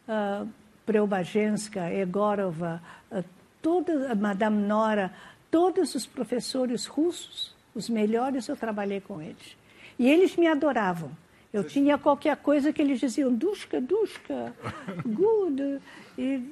Uh, 0.08 0.48
Preobagenska, 0.84 1.90
Egorova, 1.90 2.80
uh, 3.10 3.24
toda, 3.60 4.14
Madame 4.14 4.62
Nora, 4.62 5.12
todos 5.56 5.94
os 5.94 6.04
professores 6.04 6.84
russos, 6.84 7.54
os 7.74 7.88
melhores, 7.88 8.46
eu 8.46 8.54
trabalhei 8.54 9.00
com 9.00 9.22
eles. 9.22 9.56
E 9.98 10.06
eles 10.06 10.36
me 10.36 10.46
adoravam. 10.46 11.10
Eu 11.50 11.64
tinha 11.64 11.96
qualquer 11.96 12.36
coisa 12.36 12.74
que 12.74 12.82
eles 12.82 13.00
diziam, 13.00 13.32
Duska, 13.32 13.80
Duska, 13.80 14.52
good. 15.06 15.80
E 16.18 16.42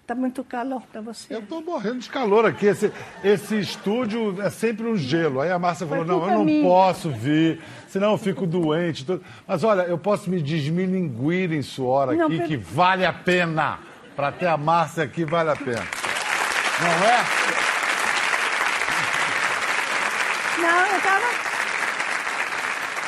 está 0.00 0.14
muito 0.14 0.44
calor 0.44 0.82
para 0.82 1.00
você. 1.00 1.34
Eu 1.34 1.40
estou 1.40 1.60
morrendo 1.62 1.98
de 1.98 2.08
calor 2.08 2.46
aqui. 2.46 2.66
Esse, 2.66 2.92
esse 3.24 3.58
estúdio 3.58 4.40
é 4.40 4.48
sempre 4.50 4.86
um 4.86 4.96
gelo. 4.96 5.40
Aí 5.40 5.50
a 5.50 5.58
Márcia 5.58 5.84
falou, 5.84 6.04
não, 6.04 6.22
eu 6.22 6.38
não 6.38 6.44
minha. 6.44 6.62
posso 6.62 7.10
vir, 7.10 7.60
senão 7.88 8.12
eu 8.12 8.18
fico 8.18 8.46
doente. 8.46 9.04
Mas 9.48 9.64
olha, 9.64 9.82
eu 9.82 9.98
posso 9.98 10.30
me 10.30 10.40
desmilinguir 10.40 11.52
em 11.52 11.62
suor 11.62 12.10
aqui, 12.10 12.18
não, 12.18 12.46
que 12.46 12.56
vale 12.56 13.04
a 13.04 13.12
pena. 13.12 13.80
Para 14.14 14.30
ter 14.30 14.46
a 14.46 14.56
Márcia 14.56 15.02
aqui, 15.02 15.24
vale 15.24 15.50
a 15.50 15.56
pena. 15.56 15.82
Não 16.80 17.08
é? 17.08 17.73
Não, 20.58 20.86
eu 20.86 20.96
estava 20.98 21.54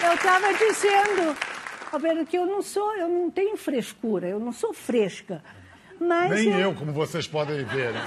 eu 0.06 0.12
estava 0.14 0.54
dizendo, 0.54 1.36
Alberto, 1.90 2.26
que 2.26 2.36
eu 2.36 2.46
não 2.46 2.62
sou, 2.62 2.94
eu 2.96 3.08
não 3.08 3.30
tenho 3.30 3.56
frescura, 3.56 4.28
eu 4.28 4.38
não 4.38 4.52
sou 4.52 4.72
fresca. 4.72 5.42
Mas 5.98 6.30
Nem 6.30 6.52
eu... 6.52 6.58
eu, 6.58 6.74
como 6.74 6.92
vocês 6.92 7.26
podem 7.26 7.64
ver. 7.64 7.92
Né? 7.92 8.00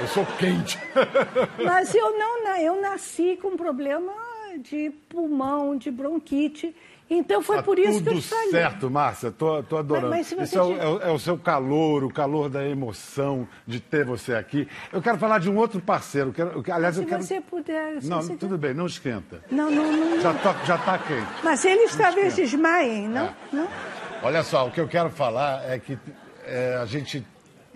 Eu 0.00 0.08
sou 0.08 0.26
quente. 0.38 0.78
Mas 1.64 1.94
eu 1.94 2.18
não, 2.18 2.46
eu 2.56 2.80
nasci 2.80 3.38
com 3.40 3.56
problema 3.56 4.12
de 4.58 4.90
pulmão, 5.08 5.76
de 5.76 5.90
bronquite. 5.90 6.74
Então 7.10 7.42
foi 7.42 7.56
tá 7.56 7.62
por 7.64 7.76
isso 7.76 8.00
que 8.00 8.08
eu 8.08 8.22
falei. 8.22 8.44
Tudo 8.44 8.52
certo, 8.52 8.88
Márcia, 8.88 9.32
tô, 9.32 9.60
tô 9.64 9.76
adorando. 9.76 10.10
Mas, 10.10 10.32
mas 10.32 10.48
Isso 10.48 10.60
é, 10.60 11.06
é, 11.06 11.08
é, 11.08 11.10
o 11.10 11.18
seu 11.18 11.36
calor, 11.36 12.04
o 12.04 12.12
calor 12.12 12.48
da 12.48 12.64
emoção 12.64 13.48
de 13.66 13.80
ter 13.80 14.04
você 14.04 14.34
aqui. 14.34 14.68
Eu 14.92 15.02
quero 15.02 15.18
falar 15.18 15.38
de 15.40 15.50
um 15.50 15.56
outro 15.56 15.80
parceiro. 15.80 16.32
Quero, 16.32 16.62
aliás, 16.72 16.94
se 16.94 17.02
eu 17.02 17.06
quero... 17.08 17.20
você 17.20 17.40
puder... 17.40 18.00
não, 18.04 18.22
você 18.22 18.36
tudo 18.36 18.56
bem, 18.56 18.72
não 18.72 18.86
esquenta. 18.86 19.42
Não, 19.50 19.68
não, 19.68 19.90
não. 19.90 20.20
Já 20.20 20.30
está 20.30 20.64
já 20.64 20.78
tá 20.78 20.98
quente. 20.98 21.26
Mas 21.42 21.64
eles 21.64 21.96
não 21.96 22.04
talvez 22.04 22.38
esquenta. 22.38 22.50
desmaiem, 22.50 23.08
não? 23.08 23.24
É. 23.26 23.34
não? 23.52 23.68
Olha 24.22 24.44
só, 24.44 24.68
o 24.68 24.70
que 24.70 24.80
eu 24.80 24.86
quero 24.86 25.10
falar 25.10 25.68
é 25.68 25.80
que 25.80 25.98
é, 26.44 26.78
a 26.80 26.86
gente 26.86 27.26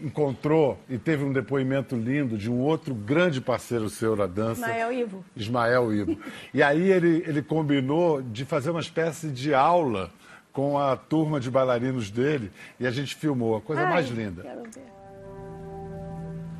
encontrou 0.04 0.78
e 0.88 0.98
teve 0.98 1.24
um 1.24 1.32
depoimento 1.32 1.96
lindo 1.96 2.36
de 2.36 2.50
um 2.50 2.60
outro 2.60 2.94
grande 2.94 3.40
parceiro 3.40 3.88
seu 3.88 4.14
na 4.14 4.26
dança. 4.26 4.60
Ismael 4.60 4.92
Ivo. 4.92 5.24
Ismael 5.34 5.94
Ivo. 5.94 6.18
E 6.52 6.62
aí 6.62 6.92
ele, 6.92 7.24
ele 7.26 7.42
combinou 7.42 8.20
de 8.20 8.44
fazer 8.44 8.70
uma 8.70 8.80
espécie 8.80 9.28
de 9.28 9.54
aula 9.54 10.10
com 10.52 10.78
a 10.78 10.94
turma 10.96 11.40
de 11.40 11.50
bailarinos 11.50 12.10
dele 12.10 12.52
e 12.78 12.86
a 12.86 12.90
gente 12.90 13.14
filmou. 13.14 13.56
A 13.56 13.60
coisa 13.60 13.82
Ai, 13.82 13.92
mais 13.92 14.08
linda. 14.08 14.42
Quero 14.42 14.62
ver. 14.64 14.84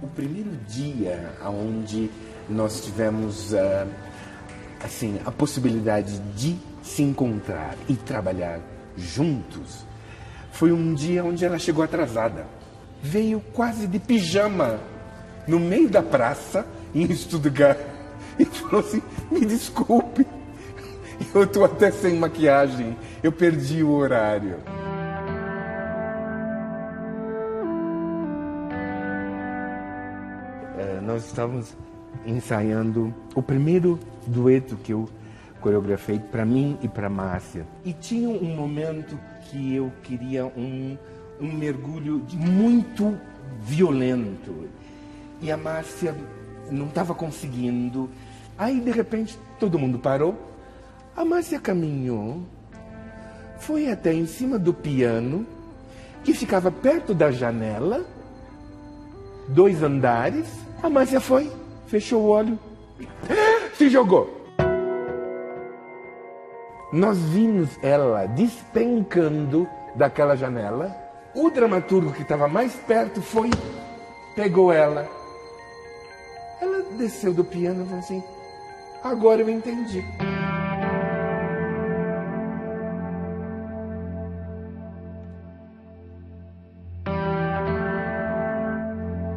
O 0.03 0.09
primeiro 0.09 0.51
dia 0.67 1.33
onde 1.45 2.11
nós 2.49 2.85
tivemos 2.85 3.53
uh, 3.53 3.89
assim 4.83 5.21
a 5.25 5.31
possibilidade 5.31 6.19
de 6.35 6.57
se 6.83 7.03
encontrar 7.03 7.77
e 7.89 7.95
trabalhar 7.95 8.61
juntos 8.97 9.87
foi 10.53 10.73
um 10.73 10.95
dia 10.95 11.25
onde 11.25 11.45
ela 11.45 11.59
chegou 11.59 11.83
atrasada 11.83 12.47
veio 13.05 13.39
quase 13.53 13.87
de 13.87 13.99
pijama 13.99 14.81
no 15.47 15.61
meio 15.61 15.91
da 15.91 16.03
praça 16.03 16.67
em 16.95 17.15
Stuttgart 17.15 17.79
e 18.39 18.47
falou 18.47 18.81
assim: 18.81 19.03
Me 19.31 19.45
desculpe, 19.45 20.27
eu 21.35 21.45
estou 21.45 21.67
até 21.67 21.91
sem 21.91 22.15
maquiagem, 22.15 22.97
eu 23.23 23.31
perdi 23.31 23.83
o 23.83 23.91
horário. 23.91 24.57
É, 30.79 31.01
nós 31.03 31.27
estávamos 31.27 31.77
ensaiando 32.25 33.15
o 33.35 33.43
primeiro 33.43 34.01
dueto 34.27 34.77
que 34.77 34.95
eu 34.95 35.07
coreografei 35.61 36.19
para 36.19 36.45
mim 36.47 36.79
e 36.81 36.89
para 36.89 37.11
Márcia. 37.11 37.67
E 37.85 37.93
tinha 37.93 38.31
um 38.31 38.57
momento 38.57 39.19
que 39.51 39.75
eu 39.75 39.93
queria 40.03 40.47
um 40.47 40.97
um 41.41 41.53
mergulho 41.53 42.25
muito 42.33 43.19
violento. 43.61 44.69
E 45.41 45.51
a 45.51 45.57
Márcia 45.57 46.15
não 46.71 46.87
estava 46.87 47.15
conseguindo. 47.15 48.09
Aí, 48.57 48.81
de 48.81 48.91
repente, 48.91 49.39
todo 49.59 49.79
mundo 49.79 49.99
parou. 49.99 50.37
A 51.17 51.25
Márcia 51.25 51.61
caminhou, 51.61 52.43
foi 53.59 53.91
até 53.91 54.13
em 54.13 54.27
cima 54.27 54.59
do 54.59 54.75
piano, 54.75 55.47
que 56.25 56.33
ficava 56.33 56.71
perto 56.71 57.15
da 57.15 57.31
janela, 57.31 58.05
dois 59.49 59.83
andares. 59.83 60.47
A 60.83 60.89
Márcia 60.89 61.21
foi, 61.21 61.51
fechou 61.87 62.23
o 62.23 62.29
olho, 62.29 62.59
se 63.77 63.89
jogou. 63.89 64.43
Nós 66.93 67.19
vimos 67.19 67.71
ela 67.83 68.27
despencando 68.27 69.69
daquela 69.97 70.37
janela 70.37 71.04
o 71.35 71.51
dramaturgo 71.51 72.13
que 72.13 72.23
estava 72.23 72.49
mais 72.49 72.75
perto 72.75 73.21
foi, 73.21 73.51
pegou 74.35 74.73
ela. 74.73 75.09
Ela 76.61 76.83
desceu 76.97 77.33
do 77.33 77.45
piano 77.45 77.83
e 77.83 77.87
falou 77.87 78.01
assim: 78.01 78.23
Agora 79.03 79.43
eu 79.43 79.49
entendi. 79.49 80.05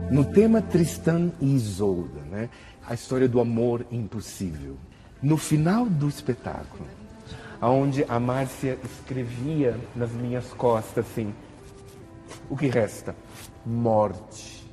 No 0.10 0.24
tema 0.26 0.62
Tristan 0.62 1.32
e 1.42 1.54
Isolda, 1.54 2.22
né? 2.32 2.50
a 2.88 2.94
história 2.94 3.28
do 3.28 3.42
amor 3.42 3.86
impossível. 3.92 4.78
No 5.22 5.36
final 5.36 5.86
do 5.86 6.08
espetáculo, 6.08 6.88
onde 7.62 8.06
a 8.08 8.20
Márcia 8.20 8.80
escrevia 8.84 9.78
nas 9.96 10.12
minhas 10.12 10.46
costas 10.54 11.06
assim: 11.06 11.34
o 12.50 12.56
que 12.56 12.68
resta? 12.68 13.16
Morte. 13.66 14.66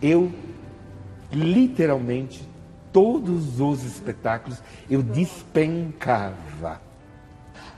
Eu, 0.00 0.32
literalmente, 1.32 2.48
todos 2.92 3.60
os 3.60 3.84
espetáculos, 3.84 4.62
eu 4.88 5.02
despencava. 5.02 6.80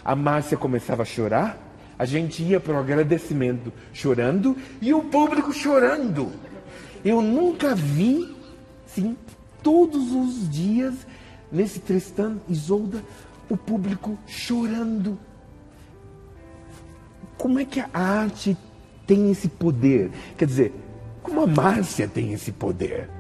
A 0.04 0.14
Márcia 0.14 0.56
começava 0.56 1.02
a 1.02 1.06
chorar, 1.06 1.58
a 1.98 2.04
gente 2.04 2.42
ia 2.42 2.58
para 2.58 2.74
o 2.74 2.78
agradecimento 2.78 3.72
chorando 3.92 4.56
e 4.80 4.92
o 4.94 5.04
público 5.04 5.52
chorando. 5.52 6.32
Eu 7.04 7.20
nunca 7.20 7.74
vi, 7.74 8.36
sim, 8.86 9.16
todos 9.62 10.12
os 10.12 10.48
dias, 10.48 10.94
nesse 11.50 11.80
Tristan 11.80 12.38
Isolda, 12.48 13.02
o 13.48 13.56
público 13.56 14.18
chorando. 14.26 15.18
Como 17.36 17.58
é 17.58 17.64
que 17.64 17.80
a 17.80 17.88
arte 17.92 18.56
tem 19.10 19.28
esse 19.28 19.48
poder? 19.48 20.08
Quer 20.38 20.44
dizer, 20.44 20.72
como 21.20 21.40
a 21.40 21.46
Márcia 21.48 22.06
tem 22.06 22.32
esse 22.32 22.52
poder? 22.52 23.10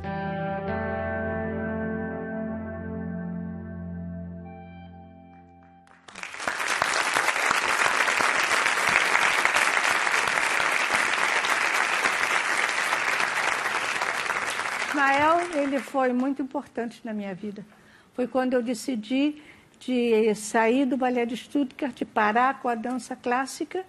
Ismael, 14.90 15.40
ele 15.56 15.80
foi 15.80 16.12
muito 16.12 16.40
importante 16.40 17.00
na 17.04 17.12
minha 17.12 17.34
vida. 17.34 17.66
Foi 18.14 18.28
quando 18.28 18.52
eu 18.52 18.62
decidi 18.62 19.42
de 19.80 20.32
sair 20.36 20.86
do 20.86 20.96
balé 20.96 21.26
de 21.26 21.36
Stuttgart, 21.36 21.96
de 21.96 22.04
parar 22.04 22.60
com 22.60 22.68
a 22.68 22.76
dança 22.76 23.16
clássica, 23.16 23.84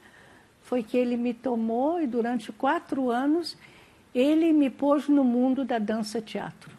foi 0.72 0.84
que 0.84 0.96
ele 0.96 1.18
me 1.18 1.34
tomou 1.34 2.02
e 2.02 2.08
durante 2.08 2.50
quatro 2.50 3.12
anos 3.12 3.58
ele 4.16 4.54
me 4.54 4.70
pôs 4.70 5.10
no 5.10 5.22
mundo 5.22 5.66
da 5.66 5.78
dança-teatro. 5.78 6.72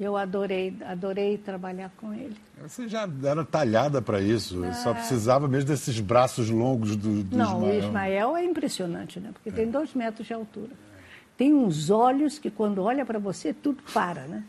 Eu 0.00 0.16
adorei, 0.16 0.76
adorei 0.84 1.38
trabalhar 1.38 1.92
com 1.96 2.12
ele. 2.12 2.34
Você 2.60 2.88
já 2.88 3.08
era 3.22 3.44
talhada 3.44 4.02
para 4.02 4.20
isso, 4.20 4.64
é... 4.64 4.72
só 4.72 4.92
precisava 4.92 5.46
mesmo 5.46 5.68
desses 5.68 6.00
braços 6.00 6.50
longos 6.50 6.96
do, 6.96 7.22
do 7.22 7.36
Não, 7.36 7.58
Ismael. 7.58 7.72
o 7.72 7.78
Ismael 7.78 8.36
é 8.36 8.44
impressionante, 8.44 9.20
né? 9.20 9.30
Porque 9.32 9.50
é. 9.50 9.52
tem 9.52 9.70
dois 9.70 9.94
metros 9.94 10.26
de 10.26 10.34
altura. 10.34 10.72
Tem 11.36 11.54
uns 11.54 11.88
olhos 11.88 12.36
que 12.36 12.50
quando 12.50 12.82
olha 12.82 13.06
para 13.06 13.20
você 13.20 13.54
tudo 13.54 13.80
para, 13.94 14.22
né? 14.22 14.42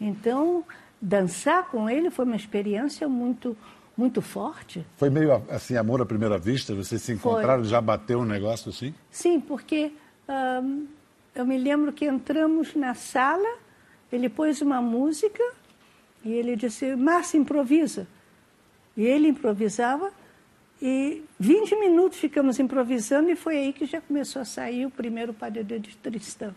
Então, 0.00 0.64
dançar 1.02 1.68
com 1.68 1.90
ele 1.90 2.08
foi 2.08 2.24
uma 2.24 2.36
experiência 2.36 3.06
muito 3.10 3.54
muito 3.96 4.20
forte. 4.20 4.84
Foi 4.96 5.08
meio 5.08 5.42
assim, 5.48 5.76
amor 5.76 6.02
à 6.02 6.06
primeira 6.06 6.38
vista? 6.38 6.74
Vocês 6.74 7.00
se 7.02 7.12
encontraram, 7.12 7.62
foi. 7.62 7.70
já 7.70 7.80
bateu 7.80 8.20
um 8.20 8.24
negócio 8.24 8.68
assim? 8.68 8.94
Sim, 9.10 9.40
porque 9.40 9.92
eu 11.34 11.46
me 11.46 11.56
lembro 11.56 11.92
que 11.92 12.04
entramos 12.04 12.74
na 12.74 12.94
sala, 12.94 13.58
ele 14.12 14.28
pôs 14.28 14.60
uma 14.60 14.82
música 14.82 15.42
e 16.24 16.32
ele 16.32 16.56
disse, 16.56 16.94
Márcia, 16.96 17.38
improvisa. 17.38 18.06
E 18.96 19.04
ele 19.04 19.28
improvisava 19.28 20.10
e 20.80 21.22
20 21.38 21.76
minutos 21.76 22.18
ficamos 22.18 22.58
improvisando 22.58 23.30
e 23.30 23.36
foi 23.36 23.56
aí 23.56 23.72
que 23.72 23.86
já 23.86 24.00
começou 24.00 24.42
a 24.42 24.44
sair 24.44 24.84
o 24.84 24.90
primeiro 24.90 25.32
Padedê 25.32 25.78
de 25.78 25.96
Tristão. 25.96 26.54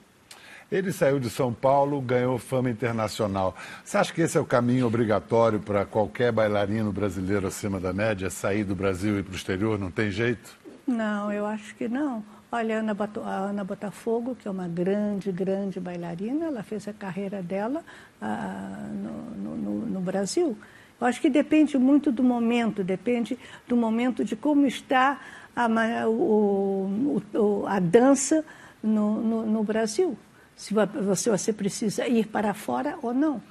Ele 0.71 0.91
saiu 0.91 1.19
de 1.19 1.31
São 1.31 1.51
Paulo, 1.51 1.99
ganhou 1.99 2.37
fama 2.37 2.69
internacional. 2.69 3.55
Você 3.83 3.97
acha 3.97 4.13
que 4.13 4.21
esse 4.21 4.37
é 4.37 4.41
o 4.41 4.45
caminho 4.45 4.85
obrigatório 4.85 5.59
para 5.59 5.83
qualquer 5.83 6.31
bailarino 6.31 6.91
brasileiro 6.91 7.47
acima 7.47 7.79
da 7.79 7.91
média, 7.91 8.29
sair 8.29 8.63
do 8.63 8.75
Brasil 8.75 9.17
e 9.17 9.23
para 9.23 9.33
o 9.33 9.35
exterior? 9.35 9.79
Não 9.79 9.89
tem 9.89 10.11
jeito? 10.11 10.55
Não, 10.85 11.31
eu 11.31 11.45
acho 11.47 11.73
que 11.75 11.87
não. 11.87 12.23
Olha, 12.51 12.77
a 12.77 12.79
Ana, 12.81 12.95
a 13.25 13.35
Ana 13.49 13.63
Botafogo, 13.63 14.35
que 14.35 14.47
é 14.47 14.51
uma 14.51 14.67
grande, 14.67 15.31
grande 15.31 15.79
bailarina, 15.79 16.45
ela 16.45 16.61
fez 16.61 16.87
a 16.87 16.93
carreira 16.93 17.41
dela 17.41 17.83
ah, 18.21 18.87
no, 18.91 19.55
no, 19.57 19.85
no 19.87 20.01
Brasil. 20.01 20.55
Eu 21.01 21.07
acho 21.07 21.19
que 21.19 21.31
depende 21.31 21.79
muito 21.79 22.11
do 22.11 22.23
momento, 22.23 22.83
depende 22.83 23.39
do 23.67 23.75
momento 23.75 24.23
de 24.23 24.35
como 24.35 24.67
está 24.67 25.19
a, 25.55 25.67
o, 26.07 27.21
o, 27.33 27.65
a 27.67 27.79
dança 27.79 28.45
no, 28.83 29.19
no, 29.19 29.45
no 29.47 29.63
Brasil 29.63 30.15
se 30.59 30.73
você, 30.73 31.29
você 31.29 31.53
precisa 31.53 32.05
ir 32.05 32.27
para 32.27 32.53
fora 32.53 32.97
ou 33.01 33.13
não. 33.13 33.41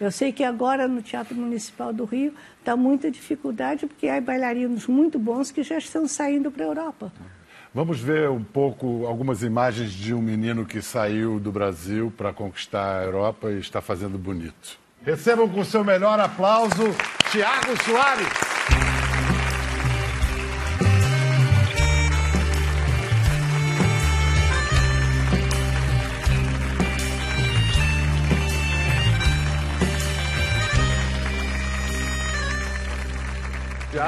Eu 0.00 0.10
sei 0.10 0.32
que 0.32 0.42
agora 0.42 0.88
no 0.88 1.00
Teatro 1.00 1.32
Municipal 1.36 1.92
do 1.92 2.04
Rio 2.04 2.34
está 2.58 2.74
muita 2.76 3.08
dificuldade, 3.08 3.86
porque 3.86 4.08
há 4.08 4.20
bailarinos 4.20 4.88
muito 4.88 5.16
bons 5.16 5.52
que 5.52 5.62
já 5.62 5.78
estão 5.78 6.08
saindo 6.08 6.50
para 6.50 6.64
a 6.64 6.66
Europa. 6.66 7.12
Vamos 7.72 8.00
ver 8.00 8.28
um 8.28 8.42
pouco 8.42 9.06
algumas 9.06 9.44
imagens 9.44 9.92
de 9.92 10.12
um 10.12 10.20
menino 10.20 10.66
que 10.66 10.82
saiu 10.82 11.38
do 11.38 11.52
Brasil 11.52 12.12
para 12.16 12.32
conquistar 12.32 12.98
a 12.98 13.04
Europa 13.04 13.48
e 13.52 13.60
está 13.60 13.80
fazendo 13.80 14.18
bonito. 14.18 14.76
Recebam 15.04 15.48
com 15.48 15.64
seu 15.64 15.84
melhor 15.84 16.18
aplauso 16.18 16.82
Tiago 17.30 17.80
Soares. 17.84 18.49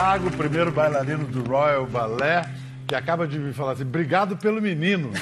Tiago, 0.02 0.32
primeiro 0.32 0.72
bailarino 0.72 1.24
do 1.28 1.44
Royal 1.44 1.86
Ballet, 1.86 2.48
que 2.88 2.94
acaba 2.94 3.24
de 3.24 3.38
me 3.38 3.52
falar 3.52 3.72
assim: 3.72 3.84
obrigado 3.84 4.36
pelo 4.36 4.60
menino. 4.60 5.12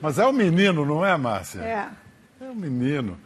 Mas 0.00 0.20
é 0.20 0.24
um 0.24 0.32
menino, 0.32 0.86
não 0.86 1.04
é, 1.04 1.16
Márcia? 1.16 1.60
É. 1.60 1.88
É 2.40 2.48
um 2.48 2.54
menino. 2.54 3.18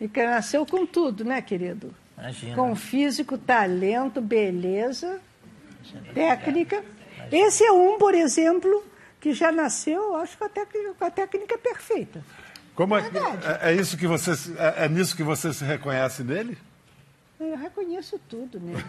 E 0.00 0.06
que 0.06 0.24
nasceu 0.24 0.64
com 0.64 0.86
tudo, 0.86 1.24
né, 1.24 1.42
querido? 1.42 1.92
Imagina. 2.16 2.54
Com 2.54 2.76
físico, 2.76 3.36
talento, 3.36 4.20
beleza, 4.20 5.18
técnica. 6.14 6.80
Esse 7.32 7.64
é 7.64 7.72
um, 7.72 7.98
por 7.98 8.14
exemplo, 8.14 8.84
que 9.20 9.32
já 9.32 9.50
nasceu, 9.50 10.14
acho 10.14 10.34
que 10.34 10.38
com 10.38 10.44
a 10.44 10.48
técnica, 10.48 10.94
com 10.96 11.04
a 11.06 11.10
técnica 11.10 11.58
perfeita. 11.58 12.24
Como 12.76 12.96
é, 12.96 13.00
é, 13.00 13.72
é, 13.72 13.74
isso 13.74 13.96
que 13.96 14.06
você, 14.06 14.30
é, 14.56 14.84
é 14.84 14.88
nisso 14.88 15.16
que 15.16 15.24
você 15.24 15.52
se 15.52 15.64
reconhece 15.64 16.22
nele? 16.22 16.56
Eu 17.40 17.56
reconheço 17.56 18.20
tudo 18.28 18.60
nele. 18.60 18.84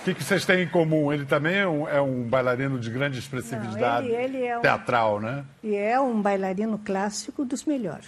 o 0.00 0.04
que, 0.04 0.14
que, 0.14 0.22
vocês 0.22 0.46
têm 0.46 0.62
em 0.62 0.68
comum? 0.68 1.12
Ele 1.12 1.24
também 1.24 1.56
é 1.56 1.66
um, 1.66 1.88
é 1.88 2.00
um 2.00 2.22
bailarino 2.22 2.78
de 2.78 2.88
grande 2.90 3.18
expressividade 3.18 4.06
Não, 4.06 4.14
ele, 4.14 4.36
ele 4.36 4.46
é 4.46 4.60
teatral, 4.60 5.16
um, 5.16 5.20
né? 5.20 5.44
E 5.64 5.74
é 5.74 6.00
um 6.00 6.22
bailarino 6.22 6.78
clássico 6.78 7.44
dos 7.44 7.64
melhores, 7.64 8.06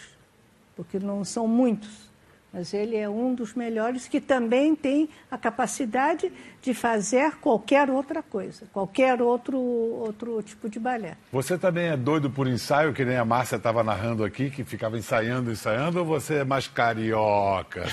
porque 0.76 1.00
não 1.00 1.24
são 1.24 1.48
muitos. 1.48 2.04
Mas 2.52 2.72
ele 2.72 2.96
é 2.96 3.09
um 3.09 3.35
dos 3.35 3.52
melhores 3.52 4.07
que 4.07 4.20
também 4.20 4.76
tem 4.76 5.09
a 5.28 5.37
capacidade 5.37 6.30
de 6.62 6.72
fazer 6.72 7.33
qualquer 7.40 7.90
outra 7.90 8.22
coisa, 8.22 8.64
qualquer 8.72 9.20
outro, 9.20 9.59
outro 9.59 10.40
tipo 10.40 10.68
de 10.68 10.78
balé. 10.78 11.16
Você 11.33 11.59
também 11.59 11.88
é 11.88 11.96
doido 11.96 12.30
por 12.30 12.46
ensaio, 12.46 12.94
que 12.94 13.04
nem 13.04 13.16
a 13.16 13.24
Márcia 13.24 13.57
estava 13.57 13.83
narrando 13.83 14.22
aqui, 14.22 14.50
que 14.50 14.62
ficava 14.62 14.96
ensaiando, 14.96 15.50
ensaiando, 15.50 15.98
ou 15.98 16.04
você 16.04 16.37
é 16.37 16.44
mais 16.44 16.68
carioca? 16.68 17.87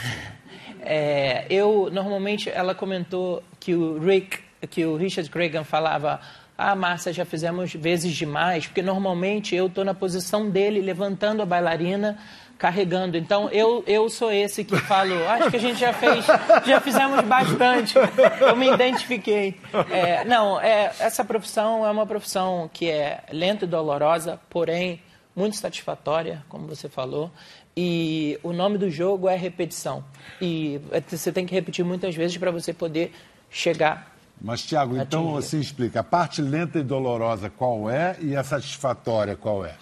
É, 0.82 1.46
eu, 1.50 1.90
normalmente, 1.92 2.50
ela 2.50 2.74
comentou 2.74 3.44
que 3.60 3.74
o 3.76 4.00
Rick, 4.00 4.40
que 4.70 4.86
o 4.86 4.96
Richard 4.96 5.30
Cragan 5.30 5.64
falava 5.64 6.20
ah, 6.58 6.76
Márcia, 6.76 7.12
já 7.12 7.26
fizemos 7.26 7.74
vezes 7.74 8.14
demais, 8.14 8.68
porque 8.68 8.84
normalmente 8.84 9.56
eu 9.56 9.66
estou 9.66 9.84
na 9.84 9.96
posição 9.96 10.48
dele, 10.48 10.80
levantando 10.80 11.42
a 11.42 11.46
bailarina, 11.46 12.20
carregando. 12.56 13.18
Então, 13.18 13.50
eu, 13.50 13.84
eu 13.88 14.08
sou 14.10 14.32
esse 14.32 14.64
que 14.64 14.78
falo, 14.78 15.28
acho 15.28 15.50
que 15.50 15.58
a 15.58 15.60
gente 15.60 15.80
já 15.80 15.92
fez, 15.92 16.24
já 16.64 16.80
fizemos 16.80 17.22
bastante. 17.22 17.96
Eu 18.40 18.56
me 18.56 18.72
identifiquei. 18.72 19.60
É, 19.90 20.24
não, 20.26 20.62
é, 20.62 20.92
essa 21.00 21.26
profissão 21.26 21.84
é 21.84 21.90
uma 21.90 22.06
profissão 22.06 22.70
que 22.72 22.88
é 22.88 23.24
lenta 23.32 23.66
e 23.66 23.68
dolorosa, 23.68 24.40
porém 24.48 25.02
muito 25.36 25.58
satisfatória, 25.58 26.44
como 26.48 26.68
você 26.68 26.88
falou. 26.88 27.32
E 27.76 28.38
o 28.44 28.52
nome 28.52 28.78
do 28.78 28.90
jogo 28.90 29.30
é 29.30 29.36
repetição. 29.36 30.04
E 30.42 30.82
você 31.08 31.32
tem 31.32 31.46
que 31.46 31.54
repetir 31.54 31.86
muitas 31.86 32.16
vezes 32.16 32.38
para 32.38 32.52
você 32.52 32.74
poder 32.74 33.14
chegar. 33.50 34.14
Mas, 34.42 34.64
Tiago, 34.64 34.98
então 34.98 35.38
assim 35.38 35.60
explica. 35.60 36.00
A 36.00 36.04
parte 36.04 36.42
lenta 36.42 36.80
e 36.80 36.84
dolorosa 36.84 37.50
qual 37.50 37.90
é 37.90 38.18
e 38.20 38.36
a 38.36 38.44
satisfatória 38.44 39.36
qual 39.36 39.66
é? 39.66 39.76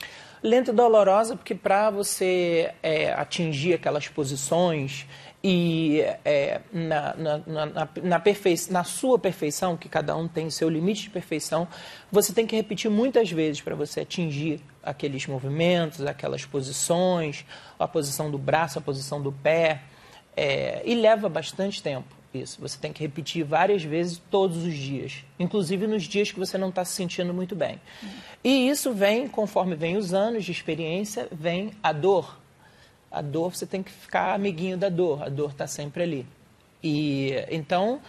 Lenta 0.44 0.72
e 0.72 0.74
dolorosa 0.74 1.36
porque 1.36 1.56
para 1.56 1.90
você 1.90 2.72
é, 2.84 3.14
atingir 3.14 3.74
aquelas 3.74 4.08
posições 4.08 5.06
e 5.44 6.02
é, 6.26 6.60
na, 6.72 7.16
na, 7.16 7.38
na, 7.38 7.90
na, 8.04 8.20
perfei 8.20 8.56
na 8.70 8.84
sua 8.84 9.18
perfeição, 9.18 9.78
que 9.78 9.88
cada 9.88 10.16
um 10.16 10.28
tem 10.28 10.50
seu 10.50 10.70
limite 10.70 11.04
de 11.04 11.10
perfeição, 11.10 11.68
você 12.12 12.34
tem 12.34 12.46
que 12.46 12.56
repetir 12.56 12.92
muitas 12.92 13.32
vezes 13.32 13.62
para 13.62 13.74
você 13.74 14.02
atingir 14.02 14.60
aqueles 14.84 15.26
movimentos, 15.28 16.06
aquelas 16.06 16.46
posições, 16.46 17.46
a 17.78 17.88
posição 17.88 18.30
do 18.30 18.38
braço, 18.38 18.80
a 18.80 18.82
posição 18.82 19.22
do 19.22 19.32
pé, 19.32 19.82
é, 20.36 20.82
e 20.86 20.94
leva 20.96 21.30
bastante 21.30 21.82
tempo 21.82 22.20
isso. 22.34 22.60
Você 22.62 22.78
tem 22.78 22.94
que 22.94 23.02
repetir 23.02 23.44
várias 23.44 23.84
vezes 23.84 24.22
todos 24.30 24.64
os 24.64 24.74
dias, 24.74 25.24
inclusive 25.40 25.88
nos 25.88 26.04
dias 26.04 26.32
que 26.32 26.40
você 26.40 26.58
não 26.58 26.70
está 26.70 26.86
se 26.86 26.94
sentindo 26.94 27.34
muito 27.34 27.56
bem. 27.56 27.80
E 28.44 28.70
isso 28.70 28.94
vem, 28.94 29.28
conforme 29.28 29.76
vem 29.76 29.98
os 29.98 30.14
anos 30.14 30.46
de 30.46 30.52
experiência, 30.52 31.28
vem 31.32 31.72
a 31.82 31.92
dor. 31.92 32.39
A 33.12 33.22
dor, 33.22 33.56
você 33.56 33.66
tem 33.66 33.82
que 33.82 33.92
ficar 33.92 34.34
amiguinho 34.34 34.78
da 34.78 34.90
dor, 34.90 35.24
a 35.24 35.30
dor 35.30 35.52
está 35.52 35.66
sempre 35.66 36.04
ali. 36.04 36.28
E 36.84 37.34
então, 37.50 38.00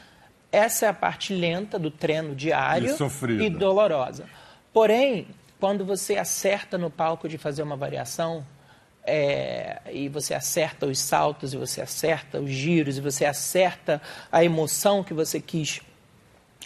essa 0.53 0.87
é 0.87 0.89
a 0.89 0.95
parte 0.95 1.35
lenta 1.35 1.79
do 1.79 1.91
treino 1.91 2.35
diário 2.35 2.95
e, 3.29 3.47
e 3.47 3.51
dolorosa. 3.51 4.27
Porém, 4.73 5.27
quando 5.59 5.85
você 5.85 6.17
acerta 6.17 6.79
no 6.79 6.91
palco 6.91 7.29
de 7.29 7.39
fazer 7.39 7.63
uma 7.63 7.77
variação, 7.77 8.45
é, 9.05 9.81
e 9.93 10.09
você 10.09 10.35
acerta 10.35 10.87
os 10.87 10.99
saltos, 10.99 11.53
e 11.53 11.57
você 11.57 11.81
acerta 11.81 12.41
os 12.41 12.51
giros, 12.51 12.99
e 12.99 13.01
você 13.01 13.25
acerta 13.25 14.01
a 14.31 14.45
emoção 14.45 15.03
que 15.03 15.15
você 15.15 15.41
quis 15.41 15.81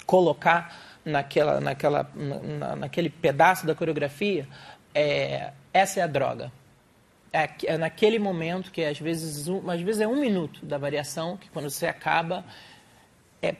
colocar 0.06 0.76
naquela, 1.04 1.60
naquela, 1.60 2.10
na, 2.14 2.76
naquele 2.76 3.10
pedaço 3.10 3.66
da 3.66 3.74
coreografia, 3.74 4.46
é, 4.94 5.52
essa 5.72 6.00
é 6.00 6.02
a 6.02 6.06
droga. 6.06 6.52
É, 7.36 7.50
é, 7.64 7.76
naquele 7.76 8.20
momento 8.20 8.70
que 8.70 8.84
às 8.84 9.00
vezes, 9.00 9.48
um, 9.48 9.68
às 9.68 9.80
vezes 9.80 10.00
é 10.00 10.06
um 10.06 10.20
minuto 10.20 10.64
da 10.64 10.78
variação, 10.78 11.36
que 11.36 11.50
quando 11.50 11.68
você 11.68 11.84
acaba, 11.84 12.44
é, 13.42 13.56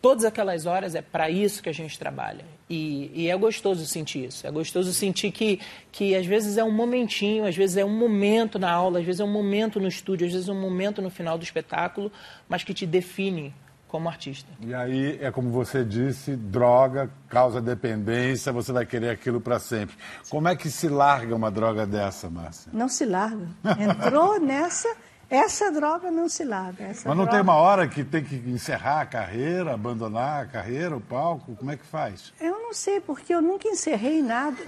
todas 0.00 0.24
aquelas 0.24 0.64
horas 0.64 0.94
é 0.94 1.02
para 1.02 1.28
isso 1.28 1.62
que 1.62 1.68
a 1.68 1.74
gente 1.74 1.98
trabalha. 1.98 2.46
E, 2.70 3.10
e, 3.12 3.28
é 3.28 3.36
gostoso 3.36 3.84
sentir 3.84 4.24
isso. 4.24 4.46
É 4.46 4.50
gostoso 4.50 4.94
sentir 4.94 5.30
que, 5.30 5.60
que 5.92 6.16
às 6.16 6.24
vezes 6.24 6.56
é 6.56 6.64
um 6.64 6.70
momentinho, 6.70 7.44
às 7.44 7.54
vezes 7.54 7.76
é 7.76 7.84
um 7.84 7.94
momento 7.94 8.58
na 8.58 8.72
aula, 8.72 8.98
às 8.98 9.04
vezes 9.04 9.20
é 9.20 9.24
um 9.24 9.30
momento 9.30 9.78
no 9.78 9.88
estúdio, 9.88 10.26
às 10.26 10.32
vezes 10.32 10.48
é 10.48 10.52
um 10.52 10.58
momento 10.58 11.02
no 11.02 11.10
final 11.10 11.36
do 11.36 11.44
espetáculo, 11.44 12.10
mas 12.48 12.64
que 12.64 12.72
te 12.72 12.86
define 12.86 13.52
como 13.88 14.08
artista. 14.08 14.48
E 14.60 14.74
aí 14.74 15.18
é 15.20 15.30
como 15.32 15.50
você 15.50 15.84
disse, 15.84 16.36
droga 16.36 17.10
causa 17.28 17.60
dependência, 17.60 18.52
você 18.52 18.70
vai 18.70 18.86
querer 18.86 19.10
aquilo 19.10 19.40
para 19.40 19.58
sempre. 19.58 19.96
Como 20.28 20.46
é 20.46 20.54
que 20.54 20.70
se 20.70 20.88
larga 20.88 21.34
uma 21.34 21.50
droga 21.50 21.86
dessa, 21.86 22.28
Márcia? 22.28 22.70
Não 22.72 22.88
se 22.88 23.04
larga. 23.06 23.48
Entrou 23.78 24.38
nessa, 24.40 24.94
essa 25.30 25.72
droga 25.72 26.10
não 26.10 26.28
se 26.28 26.44
larga. 26.44 26.84
Essa 26.84 27.08
Mas 27.08 27.16
não 27.16 27.24
droga... 27.24 27.30
tem 27.32 27.40
uma 27.40 27.54
hora 27.54 27.88
que 27.88 28.04
tem 28.04 28.22
que 28.22 28.36
encerrar 28.36 29.00
a 29.00 29.06
carreira, 29.06 29.72
abandonar 29.74 30.44
a 30.44 30.46
carreira, 30.46 30.94
o 30.94 31.00
palco? 31.00 31.56
Como 31.56 31.70
é 31.70 31.76
que 31.76 31.86
faz? 31.86 32.32
Eu 32.38 32.60
não 32.60 32.74
sei, 32.74 33.00
porque 33.00 33.34
eu 33.34 33.40
nunca 33.40 33.66
encerrei 33.68 34.22
nada. 34.22 34.58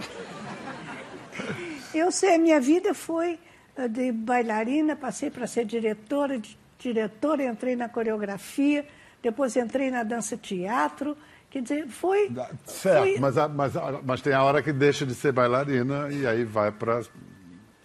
Eu 1.94 2.10
sei, 2.10 2.36
a 2.36 2.38
minha 2.38 2.60
vida 2.60 2.94
foi 2.94 3.38
eh, 3.76 3.88
de 3.88 4.12
bailarina, 4.12 4.96
passei 4.96 5.30
para 5.30 5.46
ser 5.46 5.64
diretora, 5.64 6.38
de 6.38 6.58
diretora, 6.78 7.44
entrei 7.44 7.76
na 7.76 7.88
coreografia, 7.88 8.86
depois 9.22 9.56
entrei 9.56 9.90
na 9.90 10.02
dança-teatro. 10.02 11.16
Quer 11.50 11.62
dizer, 11.62 11.88
foi. 11.88 12.30
Certo, 12.64 13.00
foi... 13.00 13.18
Mas, 13.18 13.34
mas, 13.54 13.72
mas 14.04 14.20
tem 14.20 14.32
a 14.32 14.42
hora 14.42 14.62
que 14.62 14.72
deixa 14.72 15.04
de 15.04 15.14
ser 15.14 15.32
bailarina 15.32 16.08
e 16.10 16.26
aí 16.26 16.44
vai 16.44 16.70
para. 16.70 17.00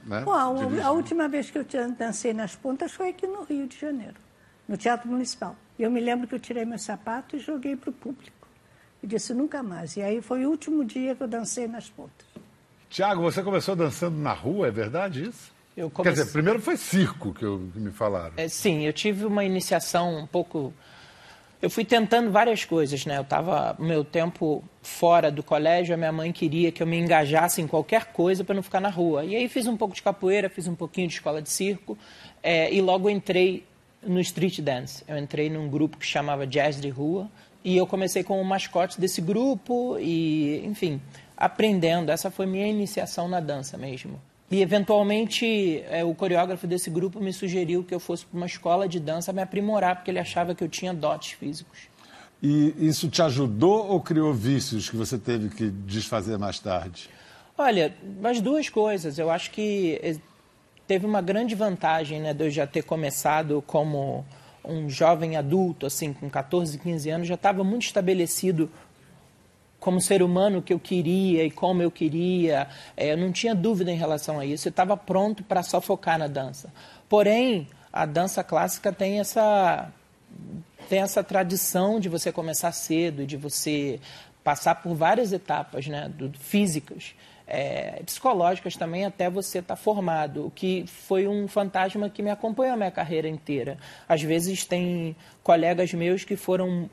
Né, 0.05 0.21
Bom, 0.21 0.33
a, 0.33 0.85
a, 0.85 0.91
última 0.91 1.27
vez 1.27 1.49
que 1.49 1.57
eu 1.57 1.65
dancei 1.97 2.31
nas 2.31 2.55
pontas 2.55 2.91
foi 2.91 3.09
aqui 3.09 3.25
no 3.25 3.43
Rio 3.43 3.67
de 3.67 3.79
Janeiro, 3.79 4.15
no 4.67 4.77
Teatro 4.77 5.09
Municipal. 5.09 5.55
Eu 5.79 5.89
me 5.89 5.99
lembro 5.99 6.27
que 6.27 6.35
eu 6.35 6.39
tirei 6.39 6.63
meu 6.63 6.77
sapato 6.77 7.35
e 7.35 7.39
joguei 7.39 7.75
para 7.75 7.89
o 7.89 7.93
público. 7.93 8.47
E 9.01 9.07
disse 9.07 9.33
nunca 9.33 9.63
mais. 9.63 9.97
E 9.97 10.01
aí 10.01 10.21
foi 10.21 10.45
o 10.45 10.49
último 10.49 10.85
dia 10.85 11.15
que 11.15 11.23
eu 11.23 11.27
dancei 11.27 11.67
nas 11.67 11.89
pontas. 11.89 12.25
Tiago, 12.89 13.21
você 13.21 13.43
começou 13.43 13.75
dançando 13.75 14.17
na 14.17 14.31
rua, 14.31 14.67
é 14.67 14.71
verdade 14.71 15.27
isso? 15.27 15.53
Eu 15.75 15.89
comece... 15.89 16.15
Quer 16.15 16.21
dizer, 16.21 16.31
primeiro 16.31 16.61
foi 16.61 16.77
circo 16.77 17.33
que, 17.33 17.43
eu, 17.43 17.67
que 17.73 17.79
me 17.79 17.91
falaram. 17.91 18.33
É, 18.37 18.47
sim, 18.47 18.85
eu 18.85 18.93
tive 18.93 19.25
uma 19.25 19.43
iniciação 19.43 20.17
um 20.17 20.25
pouco 20.27 20.73
eu 21.61 21.69
fui 21.69 21.85
tentando 21.85 22.31
várias 22.31 22.65
coisas, 22.65 23.05
né? 23.05 23.17
Eu 23.17 23.21
estava 23.21 23.75
meu 23.79 24.03
tempo 24.03 24.63
fora 24.81 25.31
do 25.31 25.41
colégio, 25.41 25.93
a 25.93 25.97
minha 25.97 26.11
mãe 26.11 26.31
queria 26.31 26.71
que 26.71 26.83
eu 26.83 26.87
me 26.87 26.97
engajasse 26.97 27.61
em 27.61 27.67
qualquer 27.67 28.05
coisa 28.05 28.43
para 28.43 28.55
não 28.55 28.61
ficar 28.61 28.79
na 28.79 28.89
rua. 28.89 29.25
E 29.25 29.35
aí 29.35 29.47
fiz 29.47 29.65
um 29.65 29.77
pouco 29.77 29.95
de 29.95 30.01
capoeira, 30.01 30.49
fiz 30.49 30.67
um 30.67 30.75
pouquinho 30.75 31.07
de 31.07 31.15
escola 31.15 31.41
de 31.41 31.49
circo 31.49 31.97
é, 32.43 32.71
e 32.73 32.81
logo 32.81 33.09
entrei 33.09 33.65
no 34.03 34.19
street 34.19 34.59
dance. 34.59 35.03
Eu 35.07 35.17
entrei 35.17 35.49
num 35.49 35.67
grupo 35.69 35.97
que 35.97 36.05
chamava 36.05 36.45
Jazz 36.45 36.79
de 36.79 36.89
Rua 36.89 37.29
e 37.63 37.75
eu 37.75 37.87
comecei 37.87 38.23
como 38.23 38.43
mascote 38.43 39.01
desse 39.01 39.21
grupo 39.21 39.97
e, 39.99 40.61
enfim, 40.65 41.01
aprendendo. 41.35 42.11
Essa 42.11 42.29
foi 42.29 42.45
minha 42.45 42.67
iniciação 42.67 43.27
na 43.27 43.39
dança 43.39 43.77
mesmo. 43.77 44.21
E, 44.49 44.61
eventualmente, 44.61 45.83
é, 45.89 46.03
o 46.03 46.13
coreógrafo 46.13 46.67
desse 46.67 46.89
grupo 46.89 47.19
me 47.19 47.33
sugeriu 47.33 47.83
que 47.83 47.93
eu 47.93 47.99
fosse 47.99 48.25
para 48.25 48.37
uma 48.37 48.45
escola 48.45 48.87
de 48.87 48.99
dança 48.99 49.33
me 49.33 49.41
aprimorar, 49.41 49.95
porque 49.95 50.11
ele 50.11 50.19
achava 50.19 50.53
que 50.53 50.63
eu 50.63 50.69
tinha 50.69 50.93
dotes 50.93 51.31
físicos. 51.31 51.89
E 52.41 52.75
isso 52.77 53.09
te 53.09 53.21
ajudou 53.21 53.87
ou 53.87 53.99
criou 53.99 54.33
vícios 54.33 54.89
que 54.89 54.95
você 54.95 55.17
teve 55.17 55.49
que 55.49 55.69
desfazer 55.69 56.37
mais 56.37 56.59
tarde? 56.59 57.09
Olha, 57.57 57.95
as 58.23 58.39
duas 58.39 58.69
coisas. 58.69 59.17
Eu 59.17 59.31
acho 59.31 59.49
que 59.49 59.99
eh, 60.03 60.17
teve 60.85 61.05
uma 61.05 61.21
grande 61.21 61.55
vantagem 61.55 62.19
né, 62.19 62.33
de 62.33 62.45
eu 62.45 62.49
já 62.51 62.67
ter 62.67 62.83
começado 62.83 63.63
como 63.65 64.25
um 64.67 64.89
jovem 64.89 65.37
adulto, 65.37 65.85
assim, 65.85 66.11
com 66.11 66.29
14, 66.29 66.77
15 66.77 67.09
anos, 67.09 67.27
já 67.27 67.35
estava 67.35 67.63
muito 67.63 67.83
estabelecido 67.83 68.69
como 69.85 70.01
ser 70.01 70.23
humano 70.23 70.63
que 70.63 70.73
eu 70.73 70.79
queria 70.79 71.45
e 71.45 71.51
como 71.51 71.79
eu 71.79 71.91
queria. 71.91 72.67
É, 72.97 73.11
eu 73.11 73.17
não 73.17 73.31
tinha 73.31 73.53
dúvida 73.53 73.91
em 73.91 73.95
relação 73.95 74.39
a 74.39 74.45
isso. 74.45 74.67
Eu 74.67 74.71
estava 74.71 74.97
pronto 74.97 75.43
para 75.43 75.61
só 75.61 75.79
focar 75.79 76.17
na 76.17 76.25
dança. 76.25 76.73
Porém, 77.07 77.67
a 77.93 78.03
dança 78.03 78.43
clássica 78.43 78.91
tem 78.91 79.19
essa 79.19 79.91
tem 80.89 81.01
essa 81.01 81.23
tradição 81.23 81.99
de 81.99 82.09
você 82.09 82.31
começar 82.31 82.71
cedo 82.71 83.21
e 83.21 83.25
de 83.27 83.37
você 83.37 83.99
passar 84.43 84.73
por 84.73 84.95
várias 84.95 85.31
etapas, 85.31 85.87
né, 85.87 86.09
do, 86.09 86.31
físicas, 86.37 87.15
é, 87.47 88.01
psicológicas 88.03 88.75
também, 88.75 89.05
até 89.05 89.29
você 89.29 89.59
estar 89.59 89.75
tá 89.75 89.81
formado, 89.81 90.47
o 90.47 90.51
que 90.51 90.85
foi 90.87 91.27
um 91.27 91.47
fantasma 91.47 92.09
que 92.09 92.21
me 92.21 92.29
acompanhou 92.29 92.73
a 92.73 92.77
minha 92.77 92.91
carreira 92.91 93.27
inteira. 93.27 93.77
Às 94.09 94.21
vezes 94.23 94.65
tem 94.65 95.15
colegas 95.43 95.93
meus 95.93 96.23
que 96.23 96.35
foram 96.35 96.89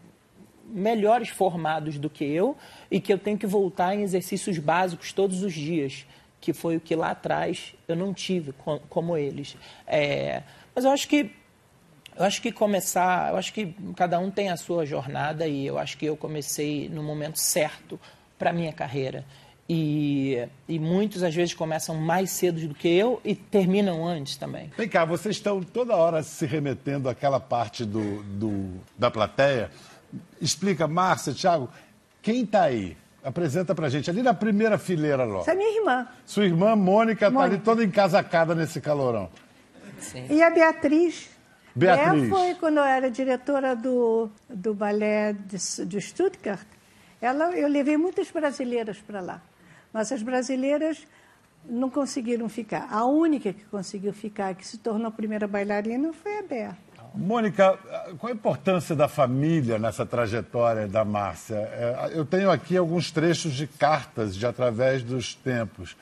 melhores 0.73 1.29
formados 1.29 1.99
do 1.99 2.09
que 2.09 2.25
eu 2.25 2.57
e 2.91 3.01
que 3.01 3.13
eu 3.13 3.19
tenho 3.19 3.37
que 3.37 3.47
voltar 3.47 3.95
em 3.95 4.03
exercícios 4.03 4.59
básicos 4.59 5.13
todos 5.13 5.43
os 5.43 5.53
dias, 5.53 6.07
que 6.41 6.53
foi 6.53 6.77
o 6.77 6.81
que 6.81 6.97
lá 6.97 7.11
atrás 7.11 7.75
eu 7.87 7.95
não 7.95 8.15
tive 8.15 8.55
como 8.89 9.17
eles. 9.17 9.57
É, 9.87 10.43
mas 10.75 10.85
eu 10.85 10.91
acho 10.91 11.07
que 11.07 11.31
eu 12.15 12.25
acho 12.25 12.43
que 12.43 12.53
começar, 12.53 13.31
eu 13.31 13.37
acho 13.37 13.53
que 13.53 13.75
cada 13.97 14.19
um 14.19 14.31
tem 14.31 14.51
a 14.51 14.57
sua 14.57 14.85
jornada 14.85 15.47
e 15.47 15.67
eu 15.67 15.79
acho 15.79 15.97
que 15.97 16.05
eu 16.05 16.17
comecei 16.17 16.89
no 16.89 17.03
momento 17.03 17.39
certo 17.39 17.99
para 18.39 18.53
minha 18.53 18.73
carreira. 18.73 19.25
E, 19.69 20.47
e, 20.69 20.79
muitos 20.79 21.23
às 21.23 21.35
vezes 21.35 21.55
começam 21.55 21.95
mais 21.95 22.31
cedo 22.31 22.67
do 22.69 22.75
que 22.75 22.89
eu 22.89 23.21
e 23.25 23.35
terminam 23.35 24.07
antes 24.07 24.37
também. 24.37 24.71
Vem 24.77 24.89
cá, 24.89 25.05
vocês 25.05 25.37
estão 25.37 25.63
toda 25.63 25.97
hora 25.97 26.23
se 26.23 26.45
remetendo 26.45 27.09
àquela 27.09 27.41
parte 27.41 27.85
do, 27.85 28.23
do 28.25 28.81
da 28.99 29.11
plateia 29.11 29.71
Explica, 30.41 30.87
Márcia, 30.87 31.33
Thiago, 31.33 31.69
quem 32.21 32.43
está 32.43 32.65
aí? 32.65 32.97
Apresenta 33.25 33.75
pra 33.75 33.89
gente, 33.89 34.11
ali 34.11 34.23
na 34.23 34.35
primeira 34.35 34.77
fileira 34.77 35.25
logo. 35.25 35.43
Essa 35.43 35.53
é 35.53 35.55
minha 35.55 35.79
irmã. 35.79 36.09
Sua 36.27 36.45
irmã 36.45 36.75
Mônica 36.75 37.29
está 37.29 37.41
ali 37.41 37.59
toda 37.59 37.85
encasacada 37.85 38.55
nesse 38.55 38.81
calorão. 38.81 39.31
Sim. 40.01 40.27
E 40.29 40.43
a 40.43 40.51
Beatriz. 40.51 41.31
Beatriz. 41.75 42.25
Ela 42.25 42.29
foi 42.29 42.55
quando 42.57 42.79
eu 42.79 42.85
era 42.85 43.11
diretora 43.11 43.77
do, 43.77 44.29
do 44.49 44.75
balé 44.75 45.33
de, 45.33 45.87
de 45.87 46.01
Stuttgart. 46.01 46.67
Ela, 47.21 47.57
eu 47.57 47.69
levei 47.69 47.97
muitas 47.97 48.31
brasileiras 48.31 48.99
para 48.99 49.21
lá. 49.21 49.41
Mas 49.93 50.11
as 50.11 50.23
brasileiras 50.23 51.07
não 51.65 51.89
conseguiram 51.89 52.49
ficar. 52.49 52.89
A 52.91 53.05
única 53.05 53.53
que 53.53 53.65
conseguiu 53.67 54.13
ficar, 54.13 54.55
que 54.55 54.67
se 54.67 54.79
tornou 54.79 55.07
a 55.07 55.13
primeira 55.13 55.47
bailarina, 55.47 56.13
foi 56.13 56.39
a 56.39 56.43
Bea. 56.43 56.77
Mônica, 57.15 57.79
qual 58.19 58.33
a 58.33 58.35
importância 58.35 58.97
da 58.97 59.07
família 59.07 59.79
nessa 59.79 60.07
trajetória 60.07 60.89
da 60.89 61.05
Márcia? 61.05 61.57
É, 61.57 62.13
eu 62.15 62.25
tenho 62.25 62.51
aqui 62.51 62.77
alguns 62.77 63.11
trechos 63.11 63.53
de 63.53 63.67
cartas 63.67 64.35
de 64.35 64.47
através 64.47 65.03
dos 65.03 65.35
tempos. 65.35 65.97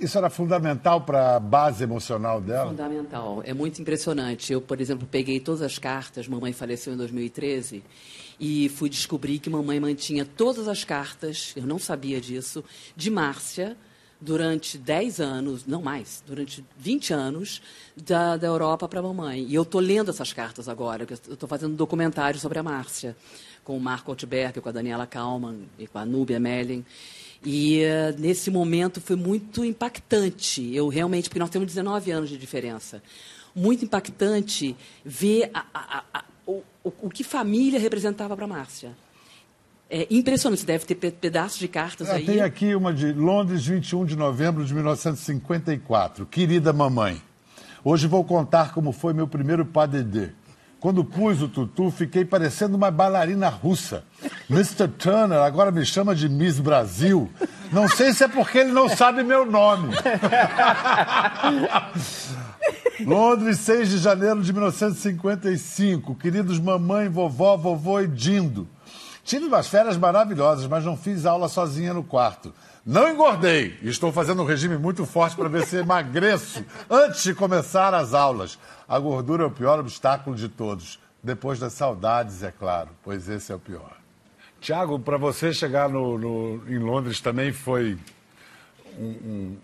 Isso 0.00 0.18
era 0.18 0.28
fundamental 0.28 1.00
para 1.00 1.36
a 1.36 1.40
base 1.40 1.84
emocional 1.84 2.40
dela? 2.40 2.70
Fundamental. 2.70 3.42
É 3.44 3.54
muito 3.54 3.80
impressionante. 3.80 4.52
Eu, 4.52 4.60
por 4.60 4.80
exemplo, 4.80 5.06
peguei 5.10 5.40
todas 5.40 5.62
as 5.62 5.78
cartas, 5.78 6.28
mamãe 6.28 6.52
faleceu 6.52 6.92
em 6.92 6.96
2013, 6.96 7.82
e 8.38 8.68
fui 8.70 8.88
descobrir 8.90 9.38
que 9.38 9.48
mamãe 9.48 9.78
mantinha 9.78 10.24
todas 10.24 10.68
as 10.68 10.84
cartas, 10.84 11.52
eu 11.56 11.66
não 11.66 11.78
sabia 11.78 12.20
disso, 12.20 12.64
de 12.96 13.10
Márcia, 13.10 13.76
durante 14.24 14.78
10 14.78 15.20
anos, 15.20 15.66
não 15.66 15.82
mais, 15.82 16.22
durante 16.26 16.64
20 16.78 17.12
anos, 17.12 17.60
da, 17.94 18.36
da 18.36 18.46
Europa 18.46 18.88
para 18.88 19.00
a 19.00 19.02
mamãe. 19.02 19.44
E 19.44 19.54
eu 19.54 19.62
estou 19.62 19.80
lendo 19.80 20.10
essas 20.10 20.32
cartas 20.32 20.68
agora, 20.68 21.06
eu 21.08 21.32
estou 21.32 21.48
fazendo 21.48 21.72
um 21.72 21.76
documentário 21.76 22.40
sobre 22.40 22.58
a 22.58 22.62
Márcia, 22.62 23.14
com 23.62 23.76
o 23.76 23.80
Marco 23.80 24.10
Altberg, 24.10 24.60
com 24.60 24.68
a 24.68 24.72
Daniela 24.72 25.06
Kalman 25.06 25.68
e 25.78 25.86
com 25.86 25.98
a 25.98 26.06
Núbia 26.06 26.40
Melling. 26.40 26.84
E 27.44 27.82
uh, 27.84 28.18
nesse 28.18 28.50
momento 28.50 29.00
foi 29.00 29.16
muito 29.16 29.64
impactante. 29.64 30.74
Eu 30.74 30.88
realmente, 30.88 31.28
porque 31.28 31.38
nós 31.38 31.50
temos 31.50 31.68
19 31.68 32.10
anos 32.10 32.30
de 32.30 32.38
diferença, 32.38 33.02
muito 33.54 33.84
impactante 33.84 34.74
ver 35.04 35.50
a, 35.52 35.64
a, 35.74 36.04
a, 36.14 36.24
o, 36.46 36.62
o 36.82 37.10
que 37.10 37.22
família 37.22 37.78
representava 37.78 38.34
para 38.34 38.46
a 38.46 38.48
Márcia. 38.48 39.03
É 39.90 40.06
impressionante, 40.10 40.60
você 40.60 40.66
deve 40.66 40.86
ter 40.86 40.94
pedaços 40.94 41.58
de 41.58 41.68
cartas 41.68 42.08
ah, 42.08 42.14
aí. 42.14 42.24
Tem 42.24 42.40
aqui 42.40 42.74
uma 42.74 42.92
de 42.92 43.12
Londres, 43.12 43.66
21 43.66 44.06
de 44.06 44.16
novembro 44.16 44.64
de 44.64 44.74
1954. 44.74 46.26
Querida 46.26 46.72
mamãe, 46.72 47.20
hoje 47.84 48.06
vou 48.06 48.24
contar 48.24 48.72
como 48.72 48.92
foi 48.92 49.12
meu 49.12 49.28
primeiro 49.28 49.64
padedê. 49.64 50.30
Quando 50.80 51.02
pus 51.02 51.40
o 51.40 51.48
tutu, 51.48 51.90
fiquei 51.90 52.26
parecendo 52.26 52.76
uma 52.76 52.90
bailarina 52.90 53.48
russa. 53.48 54.04
Mr. 54.50 54.88
Turner 54.88 55.38
agora 55.38 55.70
me 55.70 55.84
chama 55.84 56.14
de 56.14 56.28
Miss 56.28 56.60
Brasil. 56.60 57.30
Não 57.72 57.88
sei 57.88 58.12
se 58.12 58.24
é 58.24 58.28
porque 58.28 58.58
ele 58.58 58.72
não 58.72 58.90
sabe 58.90 59.22
meu 59.22 59.46
nome. 59.46 59.94
Londres, 63.00 63.60
6 63.60 63.88
de 63.88 63.98
janeiro 63.98 64.42
de 64.42 64.52
1955. 64.52 66.14
Queridos 66.16 66.60
mamãe, 66.60 67.08
vovó, 67.08 67.56
vovô 67.56 68.00
e 68.00 68.06
Dindo. 68.06 68.68
Tive 69.24 69.46
umas 69.46 69.66
férias 69.66 69.96
maravilhosas, 69.96 70.66
mas 70.66 70.84
não 70.84 70.96
fiz 70.96 71.24
aula 71.24 71.48
sozinha 71.48 71.94
no 71.94 72.04
quarto. 72.04 72.52
Não 72.84 73.10
engordei 73.10 73.78
e 73.80 73.88
estou 73.88 74.12
fazendo 74.12 74.42
um 74.42 74.44
regime 74.44 74.76
muito 74.76 75.06
forte 75.06 75.34
para 75.34 75.48
ver 75.48 75.64
se 75.64 75.76
emagreço 75.78 76.62
antes 76.90 77.22
de 77.22 77.34
começar 77.34 77.94
as 77.94 78.12
aulas. 78.12 78.58
A 78.86 78.98
gordura 78.98 79.44
é 79.44 79.46
o 79.46 79.50
pior 79.50 79.78
obstáculo 79.78 80.36
de 80.36 80.50
todos. 80.50 81.00
Depois 81.22 81.58
das 81.58 81.72
saudades, 81.72 82.42
é 82.42 82.52
claro, 82.52 82.90
pois 83.02 83.26
esse 83.26 83.50
é 83.50 83.54
o 83.54 83.58
pior. 83.58 83.96
Tiago, 84.60 84.98
para 84.98 85.16
você 85.16 85.54
chegar 85.54 85.88
no, 85.88 86.18
no, 86.18 86.62
em 86.70 86.78
Londres 86.78 87.18
também 87.20 87.50
foi. 87.50 87.98
Um, 88.98 89.04
um, 89.04 89.56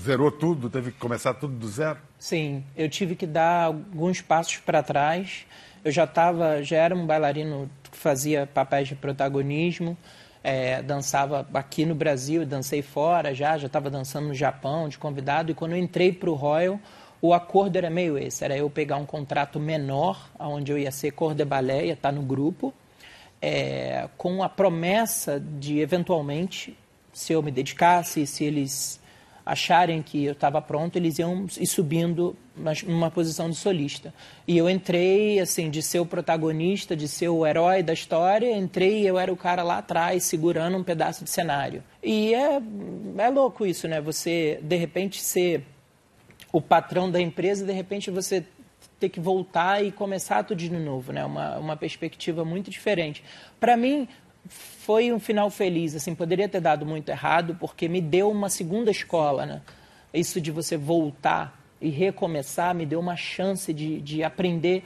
zerou 0.00 0.32
tudo? 0.32 0.70
Teve 0.70 0.90
que 0.90 0.98
começar 0.98 1.34
tudo 1.34 1.54
do 1.54 1.68
zero? 1.68 1.98
Sim, 2.18 2.64
eu 2.74 2.88
tive 2.88 3.14
que 3.14 3.26
dar 3.26 3.64
alguns 3.64 4.22
passos 4.22 4.56
para 4.56 4.82
trás. 4.82 5.44
Eu 5.84 5.92
já 5.92 6.04
estava, 6.04 6.62
já 6.62 6.78
era 6.78 6.94
um 6.94 7.06
bailarino 7.06 7.68
fazia 8.02 8.46
papéis 8.46 8.88
de 8.88 8.94
protagonismo 8.94 9.96
é, 10.42 10.82
dançava 10.82 11.46
aqui 11.54 11.86
no 11.86 11.94
Brasil, 11.94 12.44
dancei 12.44 12.82
fora 12.82 13.34
já, 13.34 13.56
já 13.56 13.66
estava 13.66 13.88
dançando 13.88 14.28
no 14.28 14.34
Japão 14.34 14.88
de 14.88 14.98
convidado. 14.98 15.52
E 15.52 15.54
quando 15.54 15.72
eu 15.72 15.78
entrei 15.78 16.12
para 16.12 16.30
o 16.30 16.34
Royal, 16.34 16.80
o 17.20 17.32
acordo 17.32 17.76
era 17.76 17.88
meio 17.88 18.18
esse: 18.18 18.44
era 18.44 18.56
eu 18.56 18.68
pegar 18.68 18.96
um 18.96 19.06
contrato 19.06 19.60
menor, 19.60 20.30
onde 20.38 20.72
eu 20.72 20.78
ia 20.78 20.90
ser 20.90 21.12
cor 21.12 21.34
de 21.34 21.44
balé, 21.44 21.86
ia 21.86 21.92
estar 21.92 22.12
no 22.12 22.22
grupo, 22.22 22.74
é, 23.40 24.08
com 24.16 24.42
a 24.42 24.48
promessa 24.48 25.38
de 25.38 25.78
eventualmente, 25.78 26.76
se 27.12 27.32
eu 27.32 27.42
me 27.42 27.50
dedicasse, 27.50 28.26
se 28.26 28.44
eles 28.44 29.00
acharem 29.44 30.02
que 30.02 30.24
eu 30.24 30.32
estava 30.32 30.62
pronto, 30.62 30.96
eles 30.96 31.18
iam 31.18 31.46
ir 31.58 31.66
subindo 31.66 32.36
numa 32.86 33.10
posição 33.10 33.50
de 33.50 33.56
solista. 33.56 34.14
E 34.46 34.56
eu 34.56 34.68
entrei, 34.68 35.40
assim, 35.40 35.70
de 35.70 35.82
ser 35.82 36.00
o 36.00 36.06
protagonista, 36.06 36.94
de 36.94 37.08
ser 37.08 37.28
o 37.28 37.46
herói 37.46 37.82
da 37.82 37.92
história, 37.92 38.56
entrei 38.56 39.02
e 39.02 39.06
eu 39.06 39.18
era 39.18 39.32
o 39.32 39.36
cara 39.36 39.62
lá 39.62 39.78
atrás, 39.78 40.24
segurando 40.24 40.76
um 40.76 40.84
pedaço 40.84 41.24
de 41.24 41.30
cenário. 41.30 41.82
E 42.02 42.34
é, 42.34 42.60
é 43.18 43.30
louco 43.30 43.66
isso, 43.66 43.88
né? 43.88 44.00
Você, 44.00 44.60
de 44.62 44.76
repente, 44.76 45.20
ser 45.20 45.64
o 46.52 46.60
patrão 46.60 47.10
da 47.10 47.20
empresa, 47.20 47.64
de 47.64 47.72
repente 47.72 48.10
você 48.10 48.44
ter 49.00 49.08
que 49.08 49.18
voltar 49.18 49.84
e 49.84 49.90
começar 49.90 50.44
tudo 50.44 50.58
de 50.58 50.70
novo, 50.70 51.12
né? 51.12 51.24
Uma, 51.24 51.58
uma 51.58 51.76
perspectiva 51.76 52.44
muito 52.44 52.70
diferente. 52.70 53.24
Para 53.58 53.76
mim, 53.76 54.06
foi 54.84 55.12
um 55.12 55.20
final 55.20 55.48
feliz, 55.48 55.94
assim, 55.94 56.14
poderia 56.14 56.48
ter 56.48 56.60
dado 56.60 56.84
muito 56.84 57.08
errado, 57.08 57.56
porque 57.60 57.88
me 57.88 58.00
deu 58.00 58.30
uma 58.30 58.50
segunda 58.50 58.90
escola, 58.90 59.46
né? 59.46 59.62
Isso 60.12 60.40
de 60.40 60.50
você 60.50 60.76
voltar 60.76 61.58
e 61.80 61.88
recomeçar 61.88 62.74
me 62.74 62.84
deu 62.84 62.98
uma 63.00 63.16
chance 63.16 63.72
de, 63.72 64.00
de 64.00 64.22
aprender 64.24 64.82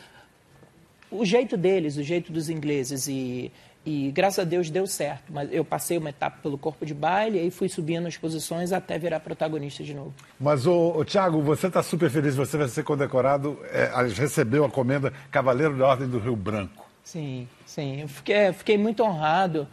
o 1.10 1.24
jeito 1.24 1.56
deles, 1.56 1.96
o 1.96 2.02
jeito 2.02 2.32
dos 2.32 2.50
ingleses 2.50 3.06
e, 3.08 3.50
e 3.84 4.10
graças 4.10 4.40
a 4.40 4.44
Deus 4.44 4.70
deu 4.70 4.86
certo. 4.86 5.32
Mas 5.32 5.48
eu 5.52 5.64
passei 5.64 5.96
uma 5.96 6.10
etapa 6.10 6.38
pelo 6.42 6.58
corpo 6.58 6.84
de 6.84 6.94
baile 6.94 7.46
e 7.46 7.50
fui 7.50 7.68
subindo 7.68 8.06
as 8.06 8.16
posições 8.16 8.72
até 8.72 8.98
virar 8.98 9.20
protagonista 9.20 9.82
de 9.82 9.94
novo. 9.94 10.12
Mas, 10.38 10.66
o 10.66 11.04
Tiago, 11.04 11.40
você 11.42 11.68
está 11.68 11.82
super 11.82 12.10
feliz, 12.10 12.34
você 12.34 12.56
vai 12.56 12.68
ser 12.68 12.82
condecorado, 12.82 13.58
é, 13.70 13.90
recebeu 14.14 14.64
a 14.64 14.70
comenda 14.70 15.12
Cavaleiro 15.30 15.76
da 15.76 15.86
Ordem 15.86 16.08
do 16.08 16.18
Rio 16.18 16.36
Branco. 16.36 16.85
Sim, 17.06 17.46
sim. 17.64 18.00
Eu 18.00 18.08
fiquei, 18.08 18.52
fiquei 18.52 18.76
muito 18.76 19.00
honrado. 19.00 19.68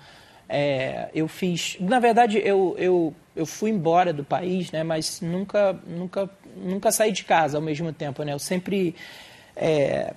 É, 0.48 1.10
eu 1.15 1.28
fiz. 1.28 1.78
Na 1.80 2.00
verdade, 2.00 2.38
eu, 2.38 2.76
eu, 2.78 3.12
eu 3.36 3.43
fui 3.43 3.72
embora 3.72 4.13
do 4.13 4.24
país, 4.24 4.72
né? 4.72 4.84
Mas 4.84 5.19
nunca, 5.19 5.74
nunca, 5.88 6.30
nunca 6.56 6.91
saí 6.91 7.12
de 7.12 7.24
casa 7.24 7.58
ao 7.58 7.62
mesmo 7.62 7.91
tempo, 7.91 8.22
né? 8.22 8.34
Eu 8.34 8.39
sempre 8.39 8.96
é, 9.56 10.13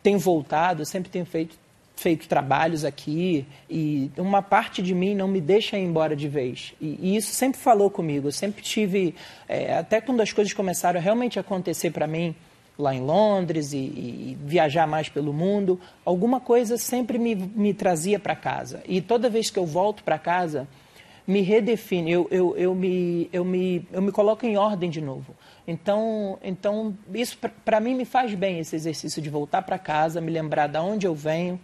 tenho 0.00 0.20
voltado, 0.20 0.84
sempre 0.86 1.10
tenho 1.10 1.26
feito 1.26 1.58
feito 1.96 2.26
trabalhos 2.28 2.82
aqui 2.82 3.44
e 3.68 4.10
uma 4.16 4.40
parte 4.40 4.80
de 4.80 4.94
mim 4.94 5.14
não 5.14 5.28
me 5.28 5.38
deixa 5.38 5.76
ir 5.76 5.82
embora 5.82 6.16
de 6.16 6.28
vez. 6.28 6.72
E, 6.80 6.98
e 6.98 7.16
isso 7.16 7.34
sempre 7.34 7.60
falou 7.60 7.90
comigo. 7.90 8.28
Eu 8.28 8.32
sempre 8.32 8.62
tive, 8.62 9.14
é, 9.46 9.76
até 9.76 10.00
quando 10.00 10.22
as 10.22 10.32
coisas 10.32 10.54
começaram 10.54 10.98
a 10.98 11.02
realmente 11.02 11.38
acontecer 11.38 11.90
para 11.90 12.06
mim, 12.06 12.34
lá 12.80 12.94
em 12.94 13.00
Londres 13.00 13.72
e, 13.72 13.76
e, 13.76 14.38
viajar 14.44 14.86
mais 14.86 15.08
pelo 15.08 15.32
mundo, 15.32 15.80
alguma 16.04 16.40
coisa 16.40 16.76
sempre 16.76 17.18
me, 17.18 17.34
me 17.34 17.74
trazia 17.74 18.18
para 18.18 18.34
casa. 18.34 18.82
E 18.88 19.00
toda 19.00 19.28
vez 19.28 19.50
que 19.50 19.58
eu 19.58 19.66
volto 19.66 20.02
para 20.02 20.18
casa, 20.18 20.66
me 21.26 21.42
redefine, 21.42 22.10
eu, 22.10 22.26
eu, 22.30 22.56
eu, 22.56 22.74
me, 22.74 23.28
eu, 23.32 23.44
me, 23.44 23.86
eu 23.92 24.02
me 24.02 24.10
coloco 24.10 24.44
em 24.44 24.56
ordem 24.56 24.90
de 24.90 25.00
novo. 25.00 25.36
Então, 25.66 26.38
então 26.42 26.96
isso 27.14 27.38
para 27.64 27.78
mim 27.78 27.94
me 27.94 28.04
faz 28.04 28.34
bem, 28.34 28.58
esse 28.58 28.74
exercício 28.74 29.22
de 29.22 29.30
voltar 29.30 29.62
para 29.62 29.78
casa, 29.78 30.20
me 30.20 30.30
lembrar 30.30 30.66
de 30.66 30.78
onde 30.78 31.06
eu 31.06 31.14
venho, 31.14 31.60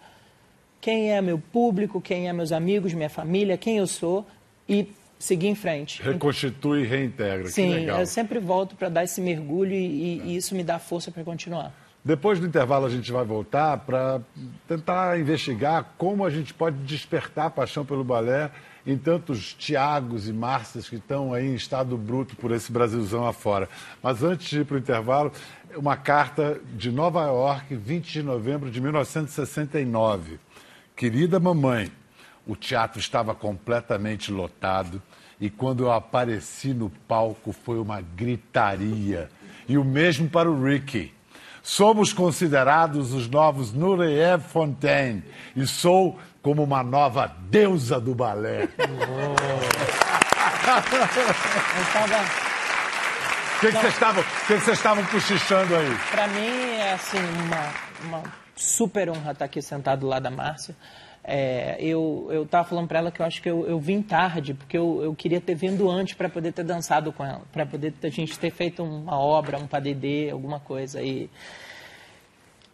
quem 0.81 1.11
é 1.13 1.21
meu 1.21 1.39
público, 1.39 2.01
quem 2.01 2.29
é 2.29 2.33
meus 2.33 2.53
amigos, 2.53 2.95
minha 2.95 3.11
família, 3.11 3.57
quem 3.57 3.79
eu 3.79 3.87
sou 3.87 4.25
e 4.69 4.89
seguir 5.19 5.49
em 5.49 5.55
frente. 5.55 6.03
Reconstitui 6.03 6.83
e 6.83 6.87
reintegra. 6.87 7.49
Sim, 7.49 7.85
eu 7.85 8.07
sempre 8.07 8.39
volto 8.39 8.77
para 8.77 8.89
dar 8.89 9.05
esse 9.05 9.21
mergulho 9.21 9.73
e, 9.73 10.21
e, 10.25 10.37
isso 10.37 10.55
me 10.55 10.63
dá 10.63 10.79
força 10.79 11.11
para 11.11 11.25
continuar. 11.25 11.73
Depois 12.05 12.39
do 12.39 12.47
intervalo, 12.47 12.87
a 12.87 12.91
gente 12.91 13.11
vai 13.11 13.25
voltar 13.25 13.79
para 13.79 14.21
tentar 14.69 15.19
investigar 15.19 15.95
como 15.99 16.25
a 16.25 16.31
gente 16.31 16.55
pode 16.55 16.77
despertar 16.85 17.47
a 17.47 17.51
paixão 17.51 17.85
pelo 17.85 18.05
balé 18.05 18.51
em 18.87 18.97
tantos 18.97 19.53
Tiagos 19.53 20.29
e 20.29 20.33
Márcias 20.33 20.89
que 20.89 20.97
estão 20.97 21.35
aí 21.35 21.49
em 21.49 21.55
estado 21.55 21.99
bruto 21.99 22.37
por 22.37 22.53
esse 22.53 22.71
Brasilzão 22.71 23.27
afora. 23.27 23.69
Mas 24.01 24.23
antes 24.23 24.49
de 24.49 24.61
ir 24.61 24.65
para 24.65 24.77
o 24.77 24.79
intervalo, 24.79 25.33
uma 25.75 25.97
carta 25.97 26.61
de 26.77 26.93
Nova 26.93 27.25
York, 27.25 27.75
20 27.75 28.13
de 28.13 28.23
novembro 28.23 28.71
de 28.71 28.81
1969. 28.81 30.39
Querida 30.95 31.41
mamãe, 31.41 31.91
o 32.47 32.55
teatro 32.55 33.01
estava 33.01 33.35
completamente 33.35 34.31
lotado 34.31 35.03
e 35.41 35.51
quando 35.51 35.85
eu 35.85 35.93
apareci 35.93 36.73
no 36.73 36.89
palco 37.09 37.53
foi 37.53 37.79
uma 37.79 38.01
gritaria. 38.01 39.29
E 39.69 39.77
o 39.77 39.85
mesmo 39.85 40.29
para 40.31 40.51
o 40.51 40.65
Ricky. 40.65 41.13
Somos 41.63 42.13
considerados 42.13 43.13
os 43.13 43.29
novos 43.29 43.73
Nureyev 43.73 44.41
Fontaine 44.41 45.25
e 45.57 45.67
sou 45.67 46.17
como 46.41 46.63
uma 46.63 46.85
nova 46.85 47.27
deusa 47.51 47.99
do 48.01 48.15
balé. 48.15 48.69
O 53.57 53.59
que, 53.59 53.73
vocês 53.73 53.95
estavam, 53.95 54.23
que 54.23 54.55
vocês 54.59 54.77
estavam 54.77 55.05
cochichando 55.07 55.77
aí? 55.77 55.97
Para 56.11 56.29
mim 56.29 56.77
é 56.79 56.93
assim 56.93 57.19
uma, 57.19 57.73
uma 58.05 58.23
super 58.55 59.09
honra 59.09 59.33
estar 59.33 59.47
aqui 59.47 59.63
sentado 59.63 60.07
lá 60.07 60.19
da 60.19 60.31
Márcia. 60.31 60.77
É, 61.29 61.77
eu 61.81 62.29
eu 62.31 62.45
estava 62.45 62.69
falando 62.69 62.87
para 62.87 63.01
ela 63.01 63.11
que 63.11 63.21
eu 63.21 63.27
acho 63.27 63.43
que 63.43 63.51
eu, 63.51 63.67
eu 63.67 63.81
vim 63.81 64.01
tarde, 64.01 64.55
porque 64.55 64.79
eu, 64.79 65.03
eu 65.03 65.13
queria 65.13 65.41
ter 65.41 65.57
vindo 65.57 65.91
antes 65.91 66.15
para 66.15 66.29
poder 66.29 66.53
ter 66.53 66.63
dançado 66.63 67.13
com 67.13 67.25
ela, 67.25 67.43
para 67.53 67.67
poder 67.67 67.93
a 68.01 68.09
gente 68.09 68.39
ter 68.39 68.53
feito 68.53 68.85
uma 68.85 69.19
obra, 69.19 69.59
um 69.59 69.67
padedê, 69.67 70.31
alguma 70.31 70.61
coisa. 70.61 71.03
E, 71.03 71.29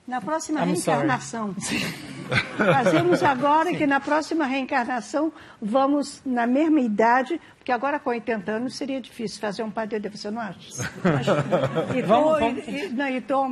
na 0.06 0.20
próxima 0.20 0.60
I'm 0.60 0.72
reencarnação. 0.72 1.54
Fazemos 2.56 3.22
agora 3.22 3.74
que 3.74 3.86
na 3.86 4.00
próxima 4.00 4.46
reencarnação 4.46 5.32
vamos 5.60 6.22
na 6.24 6.46
mesma 6.46 6.80
idade, 6.80 7.40
porque 7.58 7.70
agora 7.70 7.98
com 7.98 8.10
80 8.10 8.50
anos 8.50 8.76
seria 8.76 9.00
difícil 9.00 9.40
fazer 9.40 9.62
um 9.62 9.70
padedê, 9.70 10.08
você 10.08 10.30
não 10.30 10.40
acha? 10.40 10.90
e, 11.94 12.02
vamos, 12.02 12.38
vamos. 12.38 12.66
E, 12.66 12.88
não, 12.88 13.08
e 13.08 13.20
tô, 13.20 13.44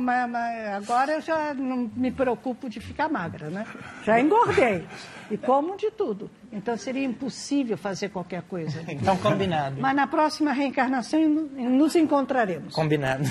agora 0.75 1.13
eu 1.13 1.21
já 1.21 1.53
não 1.53 1.89
me 1.95 2.11
preocupo 2.11 2.69
de 2.69 2.79
ficar 2.79 3.07
magra, 3.07 3.49
né? 3.49 3.65
Já 4.03 4.19
engordei. 4.19 4.85
E 5.31 5.37
como 5.37 5.77
de 5.77 5.89
tudo. 5.91 6.29
Então 6.51 6.75
seria 6.75 7.05
impossível 7.05 7.77
fazer 7.77 8.09
qualquer 8.09 8.41
coisa. 8.43 8.83
Então, 8.87 9.15
combinado. 9.17 9.79
Mas 9.79 9.95
na 9.95 10.05
próxima 10.05 10.51
reencarnação 10.51 11.25
nos 11.27 11.95
encontraremos. 11.95 12.73
Combinado. 12.73 13.23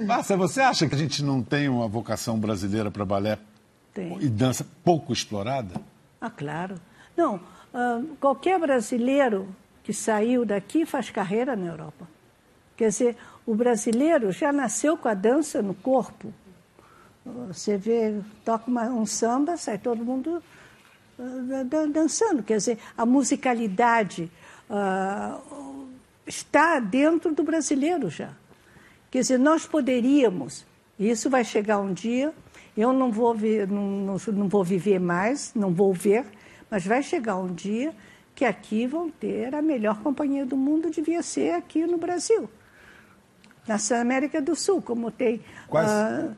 Márcia, 0.00 0.36
você 0.36 0.62
acha 0.62 0.88
que 0.88 0.94
a 0.94 0.98
gente 0.98 1.22
não 1.22 1.42
tem 1.42 1.68
uma 1.68 1.86
vocação 1.86 2.38
brasileira 2.38 2.90
para 2.90 3.04
balé 3.04 3.38
tem. 3.92 4.16
e 4.20 4.28
dança 4.28 4.66
pouco 4.82 5.12
explorada? 5.12 5.74
Ah, 6.20 6.30
claro. 6.30 6.76
Não, 7.16 7.36
uh, 7.36 8.06
qualquer 8.18 8.58
brasileiro 8.58 9.48
que 9.84 9.92
saiu 9.92 10.44
daqui 10.44 10.86
faz 10.86 11.10
carreira 11.10 11.54
na 11.54 11.66
Europa. 11.66 12.08
Quer 12.76 12.88
dizer, 12.88 13.16
o 13.44 13.54
brasileiro 13.54 14.32
já 14.32 14.50
nasceu 14.52 14.96
com 14.96 15.08
a 15.08 15.14
dança 15.14 15.60
no 15.60 15.74
corpo. 15.74 16.32
Você 17.48 17.76
vê, 17.76 18.18
toca 18.44 18.70
uma, 18.70 18.84
um 18.84 19.04
samba, 19.04 19.58
sai 19.58 19.76
todo 19.76 20.02
mundo 20.02 20.42
dançando. 21.92 22.42
Quer 22.42 22.56
dizer, 22.58 22.78
a 22.96 23.04
musicalidade 23.04 24.30
uh, 24.68 25.88
está 26.26 26.78
dentro 26.78 27.34
do 27.34 27.42
brasileiro 27.42 28.08
já. 28.08 28.30
Quer 29.10 29.20
dizer, 29.20 29.38
nós 29.38 29.66
poderíamos, 29.66 30.64
isso 30.98 31.28
vai 31.28 31.44
chegar 31.44 31.78
um 31.78 31.92
dia, 31.92 32.32
Eu 32.76 32.92
não 32.92 33.10
vou, 33.10 33.34
ver, 33.34 33.66
não, 33.68 33.82
não, 33.82 34.16
não 34.32 34.48
vou 34.48 34.62
viver 34.62 35.00
mais, 35.00 35.52
não 35.54 35.74
vou 35.74 35.92
ver, 35.92 36.24
mas 36.70 36.86
vai 36.86 37.02
chegar 37.02 37.36
um 37.36 37.52
dia 37.52 37.92
que 38.34 38.44
aqui 38.44 38.86
vão 38.86 39.10
ter 39.10 39.54
a 39.54 39.60
melhor 39.60 40.00
companhia 40.02 40.46
do 40.46 40.56
mundo, 40.56 40.88
devia 40.88 41.22
ser 41.22 41.52
aqui 41.52 41.84
no 41.84 41.98
Brasil. 41.98 42.48
Na 43.66 43.76
América 44.00 44.40
do 44.40 44.54
Sul, 44.54 44.80
como 44.80 45.10
tem. 45.10 45.42
Quais... 45.68 45.90
Uh, 45.90 46.34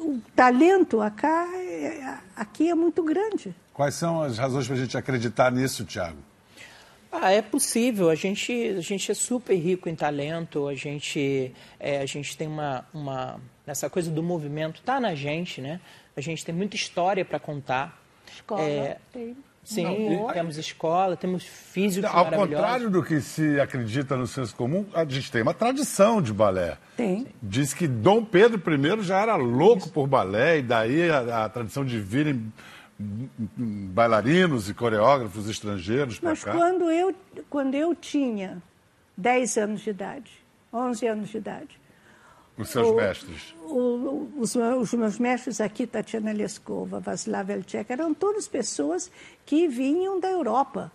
o 0.00 0.20
talento 0.34 1.00
acá, 1.00 1.46
é, 1.54 2.18
aqui 2.36 2.70
é 2.70 2.74
muito 2.74 3.02
grande. 3.02 3.54
Quais 3.78 3.94
são 3.94 4.22
as 4.24 4.38
razões 4.38 4.66
para 4.66 4.74
a 4.74 4.78
gente 4.80 4.98
acreditar 4.98 5.52
nisso, 5.52 5.84
Tiago? 5.84 6.18
Ah, 7.12 7.30
é 7.30 7.40
possível. 7.40 8.10
A 8.10 8.16
gente, 8.16 8.52
a 8.76 8.80
gente 8.80 9.08
é 9.08 9.14
super 9.14 9.54
rico 9.54 9.88
em 9.88 9.94
talento. 9.94 10.66
A 10.66 10.74
gente, 10.74 11.54
é, 11.78 12.00
a 12.00 12.04
gente 12.04 12.36
tem 12.36 12.48
uma, 12.48 12.84
uma 12.92 13.40
essa 13.64 13.88
coisa 13.88 14.10
do 14.10 14.20
movimento 14.20 14.82
tá 14.82 14.98
na 14.98 15.14
gente, 15.14 15.60
né? 15.60 15.80
A 16.16 16.20
gente 16.20 16.44
tem 16.44 16.52
muita 16.52 16.74
história 16.74 17.24
para 17.24 17.38
contar. 17.38 18.02
Escola 18.34 18.62
é, 18.62 18.96
tem. 19.12 19.36
Sim, 19.62 20.16
Não, 20.16 20.32
temos 20.32 20.56
escola, 20.56 21.14
temos 21.14 21.44
físicos 21.44 22.10
Ao 22.10 22.24
contrário 22.30 22.90
do 22.90 23.02
que 23.02 23.20
se 23.20 23.60
acredita 23.60 24.16
no 24.16 24.26
senso 24.26 24.56
comum, 24.56 24.86
a 24.94 25.04
gente 25.04 25.30
tem 25.30 25.42
uma 25.42 25.54
tradição 25.54 26.20
de 26.20 26.32
balé. 26.32 26.78
Tem. 26.96 27.26
Diz 27.40 27.74
que 27.74 27.86
Dom 27.86 28.24
Pedro 28.24 28.60
I 28.74 29.02
já 29.02 29.20
era 29.20 29.36
louco 29.36 29.84
Isso. 29.84 29.92
por 29.92 30.08
balé, 30.08 30.58
e 30.58 30.62
daí 30.62 31.10
a, 31.10 31.44
a 31.44 31.48
tradição 31.50 31.84
de 31.84 32.00
virem 32.00 32.50
bailarinos 32.98 34.68
e 34.68 34.74
coreógrafos 34.74 35.48
estrangeiros 35.48 36.18
para 36.18 36.36
cá. 36.36 36.52
Mas 36.52 36.56
quando 36.56 36.90
eu, 36.90 37.14
quando 37.48 37.74
eu 37.74 37.94
tinha 37.94 38.60
10 39.16 39.56
anos 39.58 39.80
de 39.82 39.90
idade, 39.90 40.30
11 40.72 41.06
anos 41.06 41.28
de 41.28 41.38
idade, 41.38 41.80
os 42.58 42.70
seus 42.70 42.88
o, 42.88 42.94
mestres? 42.96 43.54
O, 43.62 44.28
os, 44.36 44.56
os, 44.56 44.94
meus 44.94 45.18
mestres 45.18 45.60
aqui, 45.60 45.86
Tatiana 45.86 46.32
Leskova, 46.32 46.98
Vaslav 46.98 47.46
Velchek, 47.46 47.92
eram 47.92 48.12
todas 48.12 48.48
pessoas 48.48 49.10
que 49.46 49.68
vinham 49.68 50.18
da 50.18 50.28
Europa. 50.28 50.90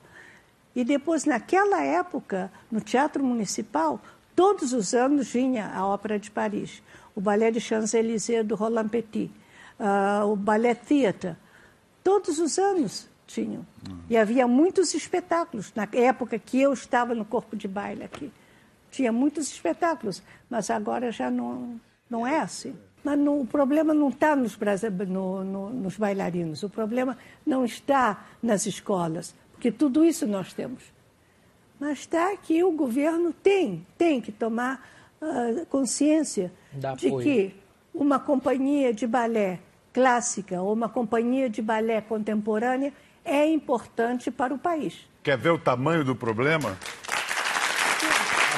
E 0.76 0.84
depois, 0.84 1.24
naquela 1.24 1.82
época, 1.82 2.52
no 2.70 2.82
Teatro 2.82 3.24
Municipal, 3.24 4.02
todos 4.36 4.74
os 4.74 4.94
anos 4.94 5.32
vinha 5.32 5.72
a 5.74 5.88
Ópera 5.88 6.20
de 6.20 6.30
Paris, 6.30 6.84
o 7.16 7.22
Ballet 7.22 7.52
de 7.52 7.62
Champs-Élysées 7.62 8.46
do 8.46 8.56
Roland 8.56 8.90
Petit, 8.90 9.32
uh, 9.80 10.26
o 10.26 10.36
Ballet 10.36 10.76
Theatre. 10.76 11.38
Todos 12.04 12.40
os 12.40 12.60
anos 12.60 13.08
tinham. 13.26 13.66
Uhum. 13.88 14.00
E 14.10 14.18
havia 14.18 14.48
muitos 14.48 14.94
espetáculos, 14.94 15.72
na 15.76 15.88
época 15.94 16.38
que 16.38 16.60
eu 16.60 16.74
estava 16.74 17.16
no 17.16 17.26
corpo 17.26 17.56
de 17.56 17.68
baile 17.68 18.04
aqui. 18.04 18.32
Tinha 18.92 19.12
muitos 19.12 19.50
espetáculos, 19.50 20.22
mas 20.50 20.70
agora 20.70 21.12
já 21.12 21.32
não, 21.32 21.80
não 22.10 22.28
é 22.28 22.40
assim. 22.40 22.76
Mas 23.04 23.20
o 23.20 23.46
problema 23.46 23.94
não 23.94 24.10
está 24.10 24.36
nos, 24.36 24.58
no, 25.08 25.44
no, 25.44 25.70
nos 25.72 25.98
bailarinos, 25.98 26.64
o 26.64 26.70
problema 26.70 27.18
não 27.46 27.66
está 27.66 28.26
nas 28.42 28.66
escolas, 28.66 29.36
porque 29.52 29.72
tudo 29.72 30.06
isso 30.06 30.26
nós 30.26 30.54
temos. 30.54 30.84
Mas 31.80 32.00
está 32.00 32.36
que 32.38 32.64
o 32.64 32.72
governo 32.72 33.34
tem, 33.34 33.86
tem 33.98 34.22
que 34.22 34.32
tomar 34.32 34.88
uh, 35.22 35.66
consciência 35.66 36.52
Dá 36.72 36.94
de 36.94 37.08
apoio. 37.08 37.24
que 37.24 37.56
uma 37.94 38.20
companhia 38.20 38.94
de 38.94 39.06
balé 39.06 39.60
clássica 39.94 40.60
ou 40.62 40.74
uma 40.74 40.90
companhia 40.90 41.50
de 41.50 41.62
balé 41.62 42.02
contemporânea 42.02 42.92
é 43.24 43.48
importante 43.48 44.32
para 44.32 44.54
o 44.54 44.58
país. 44.58 45.08
Quer 45.22 45.38
ver 45.38 45.52
o 45.52 45.58
tamanho 45.58 46.04
do 46.04 46.16
problema? 46.16 46.76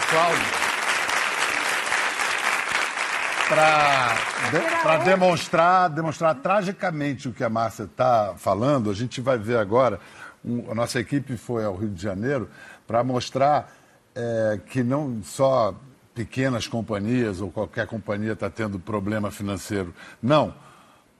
Cláudio. 0.10 0.66
Para 3.48 4.98
de, 4.98 5.06
demonstrar, 5.06 5.90
demonstrar 5.90 6.36
tragicamente 6.36 7.28
o 7.28 7.34
que 7.34 7.44
a 7.44 7.50
Márcia 7.50 7.84
está 7.84 8.34
falando, 8.38 8.90
a 8.90 8.94
gente 8.94 9.22
vai 9.22 9.38
ver 9.38 9.58
agora. 9.58 10.00
Um, 10.44 10.72
a 10.72 10.76
nossa 10.76 11.00
equipe 11.00 11.38
foi 11.38 11.64
ao 11.64 11.76
Rio 11.76 11.90
de 11.90 12.02
Janeiro 12.02 12.50
para 12.88 13.04
mostrar 13.04 13.72
é, 14.16 14.60
que 14.68 14.84
não 14.84 15.22
só 15.24 15.76
pequenas 16.16 16.68
companhias 16.68 17.42
ou 17.42 17.52
qualquer 17.52 17.86
companhia 17.86 18.34
está 18.34 18.50
tendo 18.50 18.80
problema 18.80 19.30
financeiro. 19.30 19.94
Não. 20.22 20.65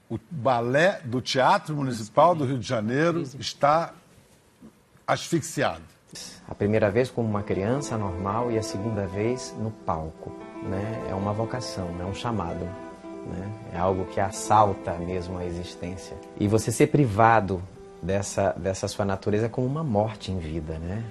O 0.08 0.18
balé 0.30 1.00
do 1.04 1.20
Teatro 1.20 1.74
Municipal 1.74 2.34
do 2.34 2.44
Rio 2.44 2.58
de 2.58 2.66
Janeiro 2.66 3.22
está 3.40 3.92
asfixiado. 5.06 5.82
A 6.48 6.54
primeira 6.54 6.90
vez 6.90 7.10
como 7.10 7.28
uma 7.28 7.42
criança 7.42 7.98
normal 7.98 8.50
e 8.52 8.58
a 8.58 8.62
segunda 8.62 9.06
vez 9.06 9.54
no 9.58 9.70
palco. 9.70 10.32
Né? 10.62 11.06
É 11.10 11.14
uma 11.14 11.32
vocação, 11.32 11.88
é 12.00 12.04
um 12.04 12.14
chamado. 12.14 12.64
Né? 13.26 13.52
É 13.74 13.78
algo 13.78 14.04
que 14.06 14.20
assalta 14.20 14.92
mesmo 14.94 15.38
a 15.38 15.44
existência. 15.44 16.16
E 16.38 16.46
você 16.46 16.70
ser 16.70 16.86
privado 16.86 17.60
dessa, 18.00 18.52
dessa 18.56 18.86
sua 18.86 19.04
natureza 19.04 19.46
é 19.46 19.48
como 19.48 19.66
uma 19.66 19.82
morte 19.82 20.30
em 20.30 20.38
vida. 20.38 20.78
Né? 20.78 21.02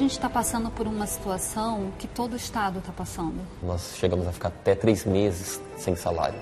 Gente 0.00 0.12
está 0.12 0.30
passando 0.30 0.70
por 0.70 0.86
uma 0.86 1.06
situação 1.06 1.92
que 1.98 2.08
todo 2.08 2.32
o 2.32 2.36
Estado 2.36 2.78
está 2.78 2.90
passando. 2.90 3.34
Nós 3.62 3.96
chegamos 3.98 4.26
a 4.26 4.32
ficar 4.32 4.48
até 4.48 4.74
três 4.74 5.04
meses 5.04 5.60
sem 5.76 5.94
salário. 5.94 6.38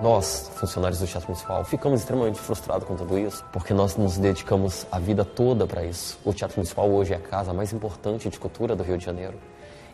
Nós, 0.00 0.50
funcionários 0.54 0.98
do 0.98 1.06
Teatro 1.06 1.28
Municipal, 1.28 1.64
ficamos 1.64 2.00
extremamente 2.00 2.38
frustrados 2.38 2.88
com 2.88 2.96
tudo 2.96 3.18
isso, 3.18 3.44
porque 3.52 3.74
nós 3.74 3.94
nos 3.96 4.16
dedicamos 4.16 4.86
a 4.90 4.98
vida 4.98 5.22
toda 5.22 5.66
para 5.66 5.84
isso. 5.84 6.18
O 6.24 6.32
Teatro 6.32 6.56
Municipal 6.56 6.90
hoje 6.90 7.12
é 7.12 7.16
a 7.16 7.20
casa 7.20 7.52
mais 7.52 7.74
importante 7.74 8.30
de 8.30 8.38
cultura 8.38 8.74
do 8.74 8.82
Rio 8.82 8.96
de 8.96 9.04
Janeiro. 9.04 9.38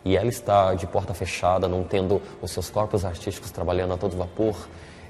E 0.05 0.17
ela 0.17 0.29
está 0.29 0.73
de 0.75 0.87
porta 0.87 1.13
fechada, 1.13 1.67
não 1.67 1.83
tendo 1.83 2.23
os 2.41 2.53
seus 2.53 2.71
corpos 2.71 3.05
artísticos 3.05 3.51
trabalhando 3.51 3.95
a 3.95 3.97
todo 3.97 4.17
vapor, 4.17 4.57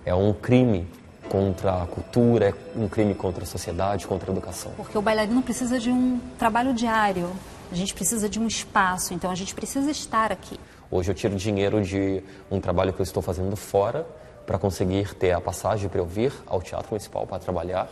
é 0.07 0.15
um 0.15 0.33
crime 0.33 0.89
contra 1.29 1.83
a 1.83 1.87
cultura, 1.87 2.51
é 2.51 2.55
um 2.79 2.89
crime 2.89 3.15
contra 3.15 3.45
a 3.45 3.47
sociedade, 3.47 4.07
contra 4.07 4.31
a 4.31 4.33
educação. 4.33 4.73
Porque 4.77 4.97
o 4.97 5.03
bailarino 5.03 5.43
precisa 5.43 5.79
de 5.79 5.91
um 5.91 6.21
trabalho 6.39 6.75
diário, 6.75 7.31
a 7.71 7.75
gente 7.75 7.95
precisa 7.95 8.29
de 8.29 8.39
um 8.39 8.47
espaço, 8.47 9.15
então 9.15 9.31
a 9.31 9.35
gente 9.35 9.55
precisa 9.55 9.91
estar 9.91 10.31
aqui. 10.31 10.59
Hoje 10.91 11.11
eu 11.11 11.15
tiro 11.15 11.35
dinheiro 11.37 11.83
de 11.83 12.23
um 12.51 12.61
trabalho 12.61 12.93
que 12.93 13.01
eu 13.01 13.05
estou 13.05 13.23
fazendo 13.23 13.57
fora 13.57 14.07
para 14.47 14.59
conseguir 14.59 15.15
ter 15.15 15.33
a 15.33 15.41
passagem 15.41 15.89
para 15.89 16.01
eu 16.01 16.07
vir 16.07 16.33
ao 16.47 16.61
Teatro 16.61 16.89
Municipal 16.91 17.27
para 17.27 17.39
trabalhar, 17.39 17.89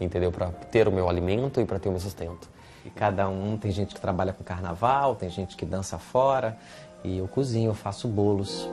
entendeu? 0.00 0.30
Para 0.30 0.48
ter 0.70 0.86
o 0.86 0.92
meu 0.92 1.08
alimento 1.08 1.60
e 1.60 1.64
para 1.64 1.78
ter 1.78 1.88
o 1.88 1.92
meu 1.92 2.00
sustento. 2.00 2.48
E 2.84 2.90
cada 2.90 3.28
um, 3.28 3.56
tem 3.56 3.72
gente 3.72 3.94
que 3.94 4.00
trabalha 4.00 4.32
com 4.32 4.44
carnaval, 4.44 5.16
tem 5.16 5.28
gente 5.28 5.56
que 5.56 5.66
dança 5.66 5.98
fora, 5.98 6.56
e 7.02 7.18
eu 7.18 7.26
cozinho, 7.26 7.70
eu 7.70 7.74
faço 7.74 8.06
bolos. 8.06 8.68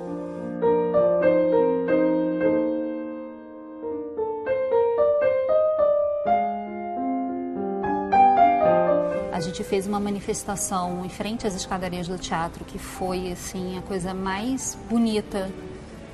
Fez 9.73 9.87
uma 9.87 9.99
manifestação 9.99 11.03
em 11.03 11.09
frente 11.09 11.47
às 11.47 11.55
escadarias 11.55 12.07
do 12.07 12.15
teatro 12.15 12.63
que 12.63 12.77
foi 12.77 13.31
assim 13.31 13.75
a 13.75 13.81
coisa 13.81 14.13
mais 14.13 14.77
bonita 14.87 15.49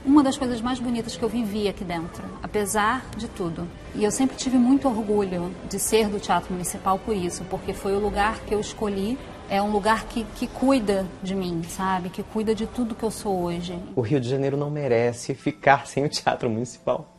uma 0.06 0.24
das 0.24 0.38
coisas 0.38 0.62
mais 0.62 0.80
bonitas 0.80 1.17
que 1.17 1.24
eu 1.24 1.28
vivi 1.28 1.67
aqui 1.67 1.84
dentro, 1.84 2.24
apesar 2.41 3.06
de 3.17 3.28
tudo. 3.28 3.67
E 3.93 4.02
eu 4.02 4.12
sempre 4.12 4.38
tive 4.38 4.58
muito 4.58 4.88
orgulho 4.88 5.54
de 5.67 5.78
ser 5.78 6.08
do 6.08 6.22
Teatro 6.22 6.54
Municipal 6.54 6.98
por 6.98 7.13
isso, 7.13 7.43
porque 7.50 7.74
foi 7.74 7.93
o 7.93 8.00
lugar 8.00 8.39
que 8.45 8.56
eu 8.56 8.62
escolhi. 8.62 9.19
É 9.50 9.62
um 9.62 9.69
lugar 9.69 10.06
que, 10.06 10.24
que 10.36 10.48
cuida 10.48 11.06
de 11.22 11.36
mim, 11.36 11.62
sabe? 11.63 12.10
Que 12.10 12.24
cuida 12.24 12.56
de 12.56 12.65
tudo 12.65 12.95
que 12.95 13.04
eu 13.04 13.12
sou 13.12 13.43
hoje. 13.43 13.78
O 13.93 14.00
Rio 14.00 14.22
de 14.22 14.30
Janeiro 14.30 14.56
não 14.56 14.72
merece 14.72 15.36
ficar 15.36 15.86
sem 15.86 16.06
o 16.06 16.10
Teatro 16.10 16.50
Municipal. 16.50 17.13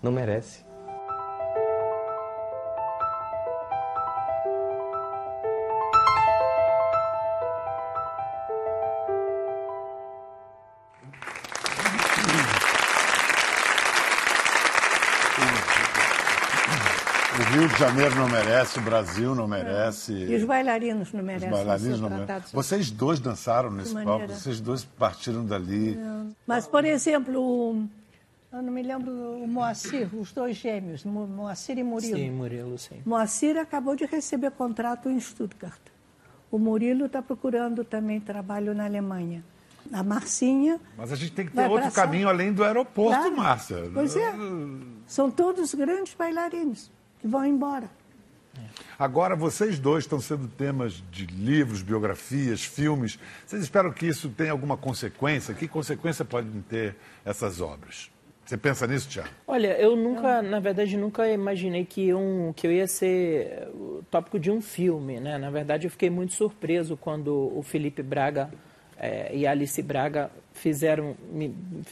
Não 0.00 0.12
merece. 0.12 0.67
De 17.78 17.84
Janeiro 17.84 18.16
não 18.16 18.28
merece, 18.28 18.78
o 18.80 18.82
Brasil 18.82 19.34
não 19.36 19.46
merece. 19.46 20.12
E 20.12 20.34
os 20.34 20.42
bailarinos 20.42 21.12
não 21.12 21.22
merecem. 21.22 21.48
Os 21.48 21.56
bailarinos 21.56 22.00
não 22.00 22.10
merecem. 22.10 22.50
Vocês 22.52 22.90
dois 22.90 23.20
dançaram 23.20 23.70
nesse 23.70 23.94
palco, 23.94 24.26
vocês 24.26 24.60
dois 24.60 24.84
partiram 24.84 25.46
dali. 25.46 25.94
Não. 25.94 26.34
Mas, 26.44 26.66
por 26.66 26.84
exemplo, 26.84 27.88
eu 28.52 28.62
não 28.62 28.72
me 28.72 28.82
lembro 28.82 29.12
o 29.12 29.46
Moacir, 29.46 30.08
os 30.12 30.32
dois 30.32 30.56
gêmeos, 30.56 31.04
Moacir 31.04 31.78
e 31.78 31.84
Murilo. 31.84 32.16
Sim, 32.16 32.30
Murilo, 32.30 32.78
sim. 32.78 33.00
Moacir 33.06 33.56
acabou 33.56 33.94
de 33.94 34.04
receber 34.06 34.50
contrato 34.50 35.08
em 35.08 35.20
Stuttgart. 35.20 35.80
O 36.50 36.58
Murilo 36.58 37.06
está 37.06 37.22
procurando 37.22 37.84
também 37.84 38.18
trabalho 38.18 38.74
na 38.74 38.86
Alemanha. 38.86 39.44
A 39.92 40.02
Marcinha. 40.02 40.80
Mas 40.96 41.12
a 41.12 41.16
gente 41.16 41.32
tem 41.32 41.46
que 41.46 41.52
ter 41.52 41.70
outro 41.70 41.92
caminho 41.92 42.28
além 42.28 42.52
do 42.52 42.64
aeroporto, 42.64 43.16
claro. 43.16 43.36
Márcia. 43.36 43.88
Pois 43.94 44.16
é. 44.16 44.34
São 45.06 45.30
todos 45.30 45.72
grandes 45.74 46.12
bailarinos 46.14 46.90
que 47.20 47.26
vão 47.26 47.44
embora. 47.44 47.88
Agora, 48.98 49.36
vocês 49.36 49.78
dois 49.78 50.04
estão 50.04 50.20
sendo 50.20 50.48
temas 50.48 51.02
de 51.10 51.26
livros, 51.26 51.82
biografias, 51.82 52.64
filmes. 52.64 53.18
Vocês 53.46 53.62
esperam 53.62 53.92
que 53.92 54.06
isso 54.06 54.28
tenha 54.30 54.50
alguma 54.50 54.76
consequência? 54.76 55.54
Que 55.54 55.68
consequência 55.68 56.24
podem 56.24 56.60
ter 56.62 56.96
essas 57.24 57.60
obras? 57.60 58.10
Você 58.44 58.56
pensa 58.56 58.86
nisso, 58.86 59.08
Tiago? 59.08 59.28
Olha, 59.46 59.78
eu 59.78 59.94
nunca, 59.94 60.40
na 60.40 60.58
verdade, 60.58 60.96
nunca 60.96 61.28
imaginei 61.28 61.84
que, 61.84 62.14
um, 62.14 62.52
que 62.54 62.66
eu 62.66 62.72
ia 62.72 62.86
ser 62.86 63.68
o 63.74 64.02
tópico 64.10 64.40
de 64.40 64.50
um 64.50 64.62
filme, 64.62 65.20
né? 65.20 65.36
Na 65.36 65.50
verdade, 65.50 65.86
eu 65.86 65.90
fiquei 65.90 66.08
muito 66.08 66.32
surpreso 66.32 66.96
quando 66.96 67.52
o 67.54 67.62
Felipe 67.62 68.02
Braga 68.02 68.50
é, 68.96 69.36
e 69.36 69.46
a 69.46 69.50
Alice 69.50 69.80
Braga 69.82 70.30
fizeram 70.54 71.14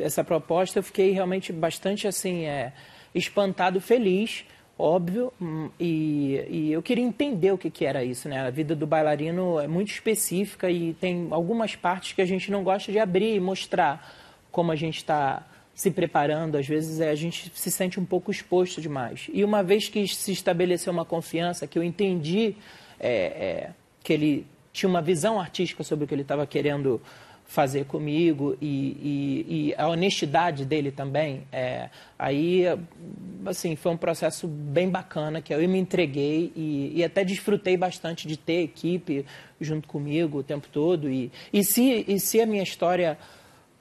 essa 0.00 0.24
proposta. 0.24 0.78
Eu 0.78 0.82
fiquei 0.82 1.10
realmente 1.12 1.52
bastante, 1.52 2.08
assim, 2.08 2.46
é, 2.46 2.72
espantado, 3.14 3.78
feliz, 3.78 4.46
óbvio, 4.78 5.32
hum, 5.40 5.70
e, 5.80 6.44
e, 6.48 6.72
eu 6.72 6.82
queria 6.82 7.04
entender 7.04 7.52
o 7.52 7.58
que, 7.58 7.70
que 7.70 7.84
era 7.84 8.04
isso, 8.04 8.28
né? 8.28 8.46
A 8.46 8.50
vida 8.50 8.74
do 8.74 8.86
bailarino 8.86 9.58
é 9.58 9.66
muito 9.66 9.90
específica 9.90 10.70
e 10.70 10.94
tem 10.94 11.28
algumas 11.30 11.74
partes 11.74 12.12
que 12.12 12.20
a 12.20 12.26
gente 12.26 12.50
não 12.50 12.62
gosta 12.62 12.92
de 12.92 12.98
abrir 12.98 13.34
e 13.34 13.40
mostrar 13.40 14.14
como 14.50 14.72
a 14.72 14.76
gente 14.76 14.98
está 14.98 15.46
se 15.74 15.90
preparando, 15.90 16.56
às 16.56 16.66
vezes 16.66 17.00
é, 17.00 17.10
a 17.10 17.14
gente 17.14 17.52
se 17.54 17.70
sente 17.70 18.00
um 18.00 18.04
pouco 18.04 18.30
exposto 18.30 18.80
demais. 18.80 19.28
E 19.32 19.44
uma 19.44 19.62
vez 19.62 19.88
que 19.88 20.08
se 20.08 20.32
estabeleceu 20.32 20.90
uma 20.90 21.04
confiança, 21.04 21.66
que 21.66 21.78
eu 21.78 21.82
entendi 21.82 22.56
é, 22.98 23.10
é, 23.10 23.70
que 24.02 24.12
ele 24.12 24.46
tinha 24.72 24.88
uma 24.88 25.02
visão 25.02 25.38
artística 25.38 25.84
sobre 25.84 26.04
o 26.04 26.08
que 26.08 26.14
ele 26.14 26.22
estava 26.22 26.46
querendo 26.46 27.00
fazer 27.46 27.84
comigo 27.84 28.56
e, 28.60 28.66
e, 28.66 29.68
e, 29.68 29.74
a 29.78 29.88
honestidade 29.88 30.64
dele 30.64 30.90
também, 30.90 31.46
é, 31.52 31.88
aí 32.18 32.64
assim 33.46 33.76
foi 33.76 33.92
um 33.92 33.96
processo 33.96 34.48
bem 34.48 34.90
bacana 34.90 35.40
que 35.40 35.54
eu 35.54 35.68
me 35.68 35.78
entreguei 35.78 36.52
e, 36.56 36.92
e, 36.96 37.04
até 37.04 37.24
desfrutei 37.24 37.76
bastante 37.76 38.26
de 38.26 38.36
ter 38.36 38.62
equipe 38.62 39.24
junto 39.60 39.86
comigo 39.86 40.38
o 40.38 40.42
tempo 40.42 40.66
todo 40.70 41.08
e, 41.08 41.30
e 41.52 41.62
se 41.62 42.04
e 42.08 42.18
se 42.18 42.40
a 42.40 42.46
minha 42.46 42.62
história 42.62 43.16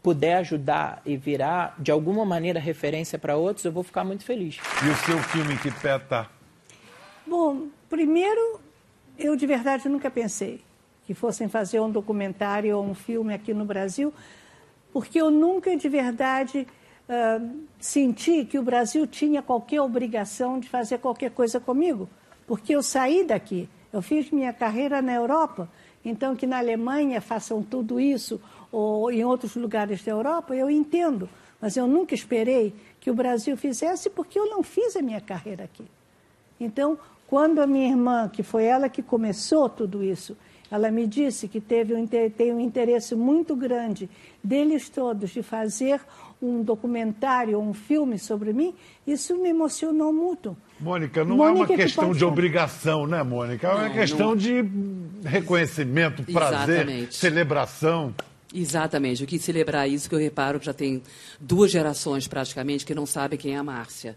puder 0.03 0.38
ajudar 0.38 1.01
e 1.03 1.18
virar 1.18 1.76
de 1.80 1.91
alguma 1.91 2.24
maneira 2.24 2.59
referência 2.59 3.18
para 3.18 3.36
outros, 3.36 3.66
eu 3.66 3.72
vou 3.72 3.82
ficar 3.82 4.03
muito 4.03 4.24
feliz. 4.24 4.59
E 4.86 4.89
o 4.89 4.95
seu 4.97 5.18
filme 5.24 5.57
que 5.57 5.72
peta? 5.82 6.30
Bom, 7.26 7.70
primeiro, 7.89 8.61
eu 9.18 9.36
de 9.36 9.47
verdade 9.47 9.89
nunca 9.89 10.11
pensei 10.11 10.61
que 11.06 11.14
fossem 11.14 11.47
fazer 11.47 11.80
um 11.80 11.89
documentário 11.89 12.78
ou 12.78 12.84
um 12.84 12.95
filme 12.95 13.34
aqui 13.34 13.53
no 13.53 13.66
Brasil, 13.66 14.14
porque 14.91 15.20
eu 15.20 15.30
nunca 15.30 15.76
de 15.76 15.88
verdade 15.88 16.68
uh, 17.10 17.60
senti 17.80 18.45
que 18.45 18.58
o 18.58 18.64
Brasil 18.64 19.06
tinha 19.06 19.41
qualquer 19.41 19.82
obrigação 19.82 20.60
de 20.60 20.70
fazer 20.70 20.99
qualquer 20.99 21.32
coisa 21.32 21.60
comigo, 21.60 22.10
porque 22.47 22.76
eu 22.76 22.82
saí 22.82 23.24
daqui, 23.24 23.70
eu 23.93 24.01
fiz 24.01 24.32
minha 24.32 24.53
carreira 24.53 25.01
na 25.01 25.14
Europa, 25.14 25.70
então 26.03 26.36
que 26.36 26.47
na 26.47 26.58
Alemanha 26.58 27.22
façam 27.22 27.64
tudo 27.64 27.99
isso 27.99 28.41
ou 28.72 29.12
em 29.12 29.24
outros 29.24 29.56
lugares 29.56 30.03
da 30.03 30.12
Europa, 30.12 30.53
eu 30.56 30.70
entendo. 30.70 31.30
Mas 31.62 31.78
eu 31.78 31.88
nunca 31.88 32.14
esperei 32.14 32.74
que 32.99 33.10
o 33.10 33.14
Brasil 33.14 33.56
fizesse 33.56 34.10
porque 34.10 34.38
eu 34.38 34.49
não 34.49 34.62
fiz 34.62 34.95
a 34.95 35.01
minha 35.01 35.22
carreira 35.22 35.64
aqui. 35.64 35.86
Então, 36.60 36.97
quando 37.28 37.60
a 37.60 37.68
minha 37.68 37.88
irmã, 37.88 38.30
que 38.30 38.43
foi 38.43 38.66
ela 38.66 38.89
que 38.89 39.01
começou 39.01 39.68
tudo 39.70 40.03
isso, 40.03 40.38
ela 40.72 40.89
me 40.91 41.07
disse 41.07 41.47
que 41.47 41.61
teve 41.61 41.93
um, 41.93 42.07
tem 42.07 42.53
um 42.53 42.59
interesse 42.59 43.16
muito 43.16 43.55
grande 43.55 44.09
deles 44.43 44.89
todos 44.89 45.30
de 45.32 45.43
fazer 45.43 46.01
um 46.41 46.61
documentário, 46.61 47.59
um 47.59 47.74
filme 47.74 48.20
sobre 48.20 48.53
mim, 48.53 48.74
isso 49.07 49.38
me 49.38 49.49
emocionou 49.49 50.11
muito. 50.11 50.55
Mônica, 50.80 51.24
não 51.24 51.38
Mônica 51.38 51.74
é 51.74 51.76
uma 51.76 51.84
questão 51.84 52.11
de 52.11 52.26
obrigação, 52.26 53.07
né, 53.07 53.24
Mônica? 53.24 53.68
É 53.68 53.74
uma 53.74 53.89
questão 53.89 54.30
não... 54.30 54.36
de 54.36 54.63
reconhecimento, 55.24 56.24
prazer, 56.24 56.82
Exatamente. 56.82 57.16
celebração. 57.16 58.13
Exatamente. 58.58 59.22
Eu 59.22 59.28
quis 59.28 59.41
celebrar 59.41 59.89
isso, 59.89 60.08
que 60.08 60.16
eu 60.16 60.20
reparo 60.20 60.62
que 60.62 60.66
já 60.66 60.74
tem 60.74 61.03
duas 61.38 61.70
gerações 61.70 62.26
praticamente 62.26 62.86
que 62.86 62.95
não 62.95 63.06
sabem 63.06 63.38
quem 63.38 63.53
é 63.53 63.58
a 63.58 63.64
Márcia. 63.64 64.16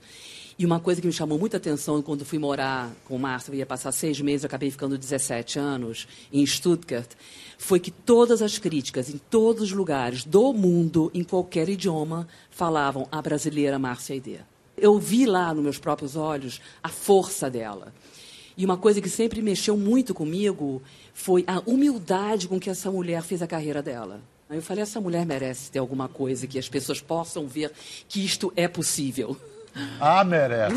E 0.57 0.65
uma 0.65 0.79
coisa 0.79 1.01
que 1.01 1.07
me 1.09 1.13
chamou 1.13 1.39
muita 1.39 1.57
atenção 1.57 2.01
quando 2.03 2.25
fui 2.25 2.39
morar 2.39 2.93
com 3.05 3.19
Márcia, 3.19 3.51
eu 3.51 3.57
ia 3.57 3.67
passar 3.67 3.91
seis 3.91 4.21
meses, 4.21 4.45
eu 4.45 4.47
acabei 4.47 4.71
ficando 4.71 4.97
17 4.97 5.59
anos, 5.59 6.07
em 6.33 6.47
Stuttgart, 6.47 7.11
foi 7.59 7.81
que 7.81 7.91
todas 7.91 8.41
as 8.41 8.59
críticas, 8.59 9.09
em 9.09 9.19
todos 9.19 9.65
os 9.65 9.73
lugares 9.73 10.25
do 10.25 10.53
mundo, 10.53 11.11
em 11.13 11.25
qualquer 11.25 11.69
idioma, 11.69 12.29
falavam 12.51 13.09
a 13.11 13.21
brasileira 13.21 13.79
Márcia 13.79 14.15
Aidê. 14.15 14.39
Eu 14.77 14.99
vi 15.01 15.27
lá, 15.27 15.53
nos 15.53 15.63
meus 15.65 15.79
próprios 15.79 16.15
olhos, 16.15 16.61
a 16.81 16.89
força 16.89 17.51
dela. 17.51 17.93
E 18.59 18.65
uma 18.65 18.77
coisa 18.77 19.01
que 19.01 19.09
sempre 19.09 19.41
mexeu 19.41 19.77
muito 19.77 20.13
comigo 20.13 20.83
foi 21.15 21.45
a 21.47 21.63
humildade 21.65 22.49
com 22.49 22.59
que 22.59 22.69
essa 22.69 22.91
mulher 22.91 23.23
fez 23.23 23.41
a 23.41 23.47
carreira 23.47 23.81
dela. 23.81 24.21
Aí 24.51 24.59
eu 24.59 24.63
falei, 24.63 24.83
essa 24.83 25.01
mulher 25.01 25.25
merece 25.25 25.71
ter 25.71 25.79
alguma 25.79 26.09
coisa 26.09 26.45
que 26.45 26.59
as 26.59 26.69
pessoas 26.69 27.01
possam 27.01 27.47
ver 27.47 27.71
que 28.09 28.25
isto 28.25 28.53
é 28.57 28.67
possível. 28.67 29.37
Ah, 30.01 30.25
merece. 30.25 30.75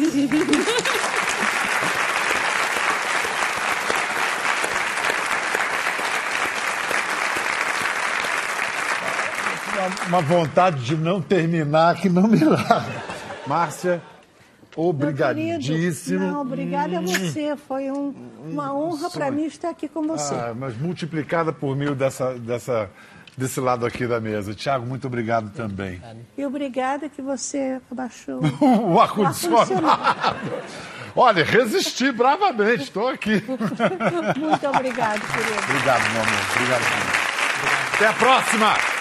uma 10.08 10.22
vontade 10.22 10.86
de 10.86 10.96
não 10.96 11.20
terminar 11.20 11.96
que 11.96 12.10
não 12.10 12.28
me 12.28 12.44
larga. 12.44 13.04
Márcia, 13.48 14.04
Obrigadíssimo. 14.76 16.20
Não, 16.20 16.42
obrigada 16.42 17.00
a 17.00 17.02
você. 17.02 17.56
Foi 17.56 17.92
um, 17.92 18.14
uma 18.46 18.74
honra 18.74 19.10
para 19.10 19.32
mim 19.32 19.46
estar 19.46 19.70
aqui 19.70 19.88
com 19.88 20.04
você. 20.04 20.34
Ah, 20.34 20.54
mas 20.58 20.78
multiplicada 20.78 21.52
por 21.52 21.76
mil 21.76 21.94
dessa, 21.94 22.34
dessa, 22.36 22.90
desse 23.38 23.60
lado 23.60 23.86
aqui 23.86 24.08
da 24.08 24.20
mesa. 24.20 24.54
Tiago, 24.54 24.86
muito 24.86 25.08
obrigado 25.08 25.52
também. 25.52 26.02
E 26.38 26.46
obrigada 26.46 27.10
que 27.10 27.22
você 27.22 27.82
abaixou 27.92 28.40
o 28.62 29.00
ar-condicionado. 29.00 29.82
Olha, 31.16 31.44
resisti 31.44 32.12
bravamente, 32.12 32.84
estou 32.84 33.10
aqui. 33.10 33.44
muito 34.38 34.68
obrigado, 34.68 35.20
querido. 35.20 35.64
Obrigado, 35.70 36.12
meu 36.12 36.22
amor. 36.22 36.40
Obrigado. 36.56 36.82
Até 37.94 38.08
a 38.08 38.14
próxima. 38.14 39.01